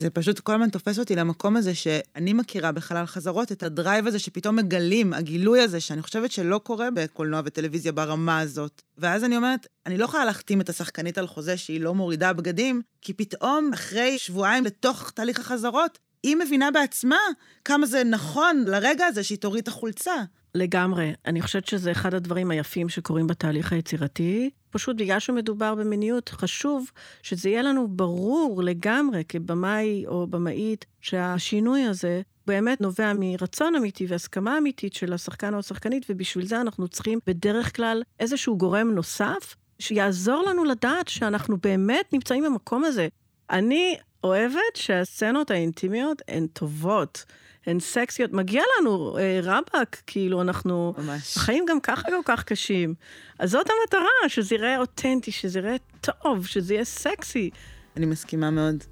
זה 0.00 0.10
פשוט 0.10 0.40
כל 0.40 0.52
הזמן 0.54 0.70
תופס 0.70 0.98
אותי 0.98 1.16
למקום 1.16 1.56
הזה 1.56 1.74
שאני 1.74 2.32
מכירה 2.32 2.72
בחלל 2.72 3.06
חזרות, 3.06 3.52
את 3.52 3.62
הדרייב 3.62 4.06
הזה 4.06 4.18
שפתאום 4.18 4.56
מגלים, 4.56 5.12
הגילוי 5.12 5.60
הזה, 5.60 5.80
שאני 5.80 6.02
חושבת 6.02 6.32
שלא 6.32 6.58
קורה 6.58 6.88
בקולנוע 6.94 7.40
וטלוויזיה 7.44 7.92
ברמה 7.92 8.40
הזאת. 8.40 8.82
ואז 8.98 9.24
אני 9.24 9.36
אומרת, 9.36 9.66
אני 9.86 9.98
לא 9.98 10.04
יכולה 10.04 10.24
להחתים 10.24 10.60
את 10.60 10.68
השחקנית 10.68 11.18
על 11.18 11.26
חוזה 11.26 11.56
שהיא 11.56 11.80
לא 11.80 11.94
מורידה 11.94 12.32
בגדים, 12.32 12.82
כי 13.02 13.12
פתאום, 13.12 13.70
אחרי 13.74 14.18
שבועיים 14.18 14.64
לתוך 14.64 15.10
תהליך 15.10 15.40
החזרות, 15.40 15.98
היא 16.22 16.36
מבינה 16.36 16.70
בעצמה 16.70 17.18
כמה 17.64 17.86
זה 17.86 18.04
נכון 18.04 18.64
לרגע 18.66 19.06
הזה 19.06 19.22
שהיא 19.22 19.38
תוריד 19.38 19.62
את 19.62 19.68
החולצה. 19.68 20.14
לגמרי. 20.54 21.12
אני 21.26 21.42
חושבת 21.42 21.66
שזה 21.66 21.92
אחד 21.92 22.14
הדברים 22.14 22.50
היפים 22.50 22.88
שקורים 22.88 23.26
בתהליך 23.26 23.72
היצירתי. 23.72 24.50
פשוט 24.70 24.96
בגלל 24.96 25.18
שמדובר 25.18 25.74
במיניות, 25.74 26.28
חשוב 26.28 26.90
שזה 27.22 27.48
יהיה 27.48 27.62
לנו 27.62 27.88
ברור 27.88 28.62
לגמרי 28.62 29.22
כבמאי 29.28 30.04
או 30.06 30.26
במאית, 30.26 30.86
שהשינוי 31.00 31.82
הזה 31.82 32.22
באמת 32.46 32.80
נובע 32.80 33.12
מרצון 33.18 33.74
אמיתי 33.74 34.06
והסכמה 34.08 34.58
אמיתית 34.58 34.94
של 34.94 35.12
השחקן 35.12 35.54
או 35.54 35.58
השחקנית, 35.58 36.06
ובשביל 36.10 36.46
זה 36.46 36.60
אנחנו 36.60 36.88
צריכים 36.88 37.18
בדרך 37.26 37.76
כלל 37.76 38.02
איזשהו 38.20 38.58
גורם 38.58 38.90
נוסף 38.90 39.56
שיעזור 39.78 40.44
לנו 40.48 40.64
לדעת 40.64 41.08
שאנחנו 41.08 41.56
באמת 41.56 42.12
נמצאים 42.12 42.44
במקום 42.44 42.84
הזה. 42.84 43.08
אני 43.50 43.96
אוהבת 44.24 44.76
שהסצנות 44.76 45.50
האינטימיות 45.50 46.22
הן 46.28 46.46
טובות. 46.46 47.24
הן 47.66 47.80
סקסיות, 47.80 48.32
מגיע 48.32 48.62
לנו 48.80 49.18
אה, 49.18 49.40
רבאק, 49.42 50.02
כאילו 50.06 50.40
אנחנו... 50.40 50.94
ממש. 50.98 51.36
החיים 51.36 51.64
גם 51.68 51.80
ככה 51.80 52.02
כל 52.02 52.22
כך 52.24 52.44
קשים. 52.44 52.94
אז 53.38 53.50
זאת 53.50 53.66
המטרה, 53.70 54.28
שזה 54.28 54.54
יראה 54.54 54.78
אותנטי, 54.78 55.32
שזה 55.32 55.58
יראה 55.58 55.76
טוב, 56.00 56.46
שזה 56.46 56.74
יהיה 56.74 56.84
סקסי. 56.84 57.50
אני 57.96 58.06
מסכימה 58.06 58.50
מאוד. 58.50 58.84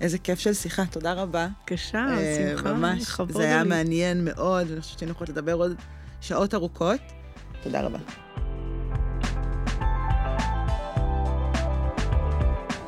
איזה 0.00 0.18
כיף 0.18 0.38
של 0.38 0.54
שיחה, 0.54 0.86
תודה 0.86 1.12
רבה. 1.12 1.48
בבקשה, 1.60 2.06
אה, 2.10 2.50
שמחה, 2.50 2.72
ממש. 2.72 3.02
לכבוד 3.02 3.32
זה 3.32 3.42
היה 3.42 3.62
לי. 3.62 3.68
מעניין 3.68 4.24
מאוד, 4.24 4.70
ואני 4.70 4.80
חושבת 4.80 4.98
שהיינו 4.98 5.12
יכולות 5.12 5.28
לדבר 5.28 5.54
עוד 5.54 5.76
שעות 6.20 6.54
ארוכות. 6.54 7.00
תודה 7.62 7.80
רבה. 7.80 7.98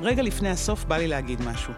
רגע 0.01 0.23
לפני 0.23 0.49
הסוף 0.49 0.85
בא 0.85 0.97
לי 0.97 1.09
להגיד 1.09 1.43
משהו. 1.43 1.73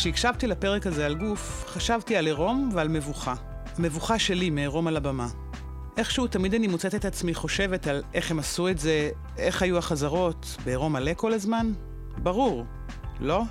כשהקשבתי 0.00 0.46
לפרק 0.46 0.86
הזה 0.86 1.06
על 1.06 1.14
גוף, 1.14 1.64
חשבתי 1.66 2.16
על 2.16 2.26
עירום 2.26 2.70
ועל 2.74 2.88
מבוכה. 2.88 3.34
המבוכה 3.78 4.18
שלי 4.18 4.50
מעירום 4.50 4.86
על 4.86 4.96
הבמה. 4.96 5.28
איכשהו 5.96 6.26
תמיד 6.26 6.54
אני 6.54 6.66
מוצאת 6.66 6.94
את 6.94 7.04
עצמי 7.04 7.34
חושבת 7.34 7.86
על 7.86 8.02
איך 8.14 8.30
הם 8.30 8.38
עשו 8.38 8.68
את 8.68 8.78
זה, 8.78 9.10
איך 9.36 9.62
היו 9.62 9.78
החזרות, 9.78 10.56
בעירום 10.64 10.92
מלא 10.92 11.12
כל 11.16 11.32
הזמן? 11.32 11.72
ברור, 12.18 12.64
לא? 13.20 13.42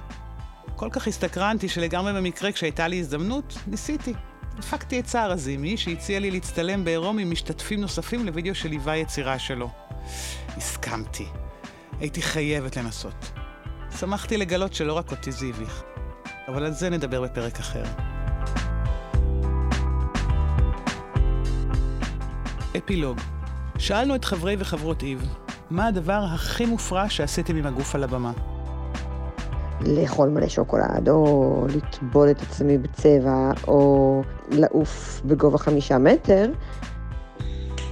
כל 0.76 0.90
כך 0.92 1.08
הסתקרנתי 1.08 1.70
שלגמרי 1.70 2.14
במקרה 2.14 2.52
כשהייתה 2.52 2.88
לי 2.88 3.00
הזדמנות, 3.00 3.58
ניסיתי. 3.68 4.14
הפקתי 4.60 5.00
את 5.00 5.08
סער 5.08 5.32
עזימי, 5.32 5.78
שהציע 5.78 6.20
לי 6.20 6.32
להצטלם 6.32 6.86
בעירום 6.86 7.20
עם 7.20 7.32
משתתפים 7.32 7.82
נוספים 7.82 8.26
לוידאו 8.26 8.56
שליווה 8.56 8.98
יצירה 8.98 9.40
שלו. 9.40 9.70
הסכמתי. 10.58 11.26
הייתי 12.00 12.22
חייבת 12.22 12.78
לנסות. 12.78 13.32
שמחתי 14.00 14.38
לגלות 14.38 14.74
שלא 14.74 14.94
רק 14.94 15.12
אותי 15.12 15.32
זה 15.32 15.46
הביך. 15.46 15.84
אבל 16.50 16.66
על 16.66 16.72
זה 16.72 16.90
נדבר 16.90 17.22
בפרק 17.22 17.60
אחר. 17.60 17.84
אפילוג 22.78 23.18
שאלנו 23.78 24.16
את 24.16 24.26
חברי 24.26 24.56
וחברות 24.60 25.04
איב, 25.04 25.36
מה 25.70 25.88
הדבר 25.88 26.22
הכי 26.34 26.66
מופרע 26.66 27.10
שעשיתם 27.10 27.56
עם 27.56 27.66
הגוף 27.66 27.96
על 27.96 28.04
הבמה? 28.04 28.32
לאכול 29.82 30.30
מלא 30.30 30.50
שוקולד, 30.50 31.10
או 31.10 31.68
לטבול 31.76 32.32
את 32.32 32.42
עצמי 32.42 32.78
בצבע, 32.78 33.52
או 33.68 34.22
לעוף 34.52 35.22
בגובה 35.26 35.58
חמישה 35.58 35.98
מטר, 35.98 36.52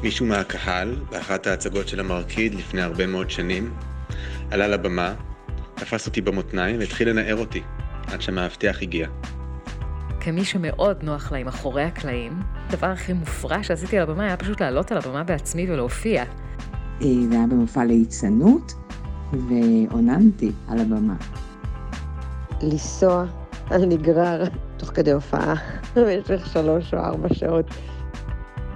מישהו 0.03 0.25
מהקהל, 0.25 0.95
באחת 1.11 1.47
ההצגות 1.47 1.87
של 1.87 1.99
המרקיד 1.99 2.55
לפני 2.55 2.81
הרבה 2.81 3.07
מאוד 3.07 3.29
שנים, 3.29 3.73
עלה 4.51 4.67
לבמה, 4.67 5.13
תפס 5.75 6.07
אותי 6.07 6.21
במותניים 6.21 6.79
והתחיל 6.79 7.09
לנער 7.09 7.35
אותי, 7.35 7.63
עד 8.13 8.21
שהמאבטח 8.21 8.77
הגיע. 8.81 9.07
כמי 10.19 10.45
שמאוד 10.45 11.03
נוח 11.03 11.31
לה 11.31 11.37
עם 11.37 11.47
אחורי 11.47 11.83
הקלעים, 11.83 12.39
הדבר 12.67 12.87
הכי 12.87 13.13
מופרע 13.13 13.63
שעשיתי 13.63 13.97
על 13.97 14.03
הבמה 14.03 14.23
היה 14.23 14.37
פשוט 14.37 14.61
לעלות 14.61 14.91
על 14.91 14.97
הבמה 14.97 15.23
בעצמי 15.23 15.71
ולהופיע. 15.71 16.23
זה 16.99 17.07
היה 17.31 17.47
במופע 17.49 17.85
ליצנות, 17.85 18.73
ועוננתי 19.33 20.51
על 20.67 20.79
הבמה. 20.79 21.15
לנסוע 22.61 23.25
על 23.69 23.85
נגרר 23.85 24.43
תוך 24.77 24.89
כדי 24.89 25.11
הופעה 25.11 25.53
במשך 25.95 26.47
שלוש 26.53 26.93
או 26.93 26.99
ארבע 26.99 27.33
שעות. 27.33 27.65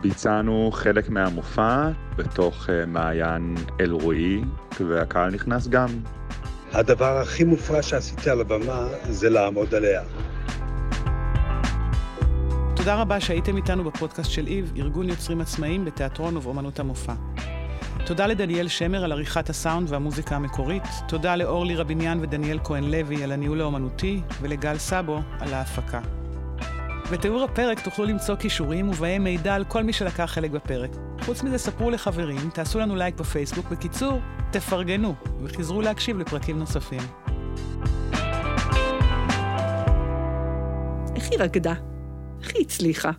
ביצענו 0.01 0.69
חלק 0.73 1.09
מהמופע 1.09 1.89
בתוך 2.17 2.69
אה, 2.69 2.85
מעיין 2.85 3.55
אלרועי, 3.79 4.41
והקהל 4.79 5.31
נכנס 5.31 5.67
גם. 5.67 5.87
הדבר 6.73 7.17
הכי 7.17 7.43
מופרע 7.43 7.81
שעשיתי 7.81 8.29
על 8.29 8.41
הבמה 8.41 8.87
זה 9.09 9.29
לעמוד 9.29 9.75
עליה. 9.75 10.01
תודה 12.75 12.95
רבה 12.95 13.19
שהייתם 13.19 13.57
איתנו 13.57 13.83
בפודקאסט 13.83 14.31
של 14.31 14.47
איב, 14.47 14.73
ארגון 14.77 15.09
יוצרים 15.09 15.41
עצמאיים 15.41 15.85
בתיאטרון 15.85 16.37
ובאמנות 16.37 16.79
המופע. 16.79 17.13
תודה 18.05 18.27
לדניאל 18.27 18.67
שמר 18.67 19.03
על 19.03 19.11
עריכת 19.11 19.49
הסאונד 19.49 19.91
והמוזיקה 19.91 20.35
המקורית, 20.35 20.83
תודה 21.07 21.35
לאורלי 21.35 21.75
רביניאן 21.75 22.19
ודניאל 22.21 22.59
כהן 22.63 22.83
לוי 22.83 23.23
על 23.23 23.31
הניהול 23.31 23.61
האומנותי, 23.61 24.21
ולגל 24.41 24.77
סאבו 24.77 25.19
על 25.39 25.53
ההפקה. 25.53 26.20
בתיאור 27.11 27.43
הפרק 27.43 27.79
תוכלו 27.79 28.05
למצוא 28.05 28.35
כישורים 28.35 28.89
ובהם 28.89 29.23
מידע 29.23 29.55
על 29.55 29.63
כל 29.63 29.83
מי 29.83 29.93
שלקח 29.93 30.25
חלק 30.25 30.51
בפרק. 30.51 30.89
חוץ 31.21 31.43
מזה 31.43 31.57
ספרו 31.57 31.89
לחברים, 31.89 32.49
תעשו 32.53 32.79
לנו 32.79 32.95
לייק 32.95 33.15
בפייסבוק, 33.15 33.65
בקיצור, 33.71 34.19
תפרגנו, 34.51 35.15
וחזרו 35.43 35.81
להקשיב 35.81 36.17
לפרקים 36.17 36.59
נוספים. 36.59 37.01
איך 41.15 41.31
היא 41.31 41.39
רקדה? 41.39 41.73
איך 42.41 42.55
היא 42.55 42.65
הצליחה? 42.65 43.11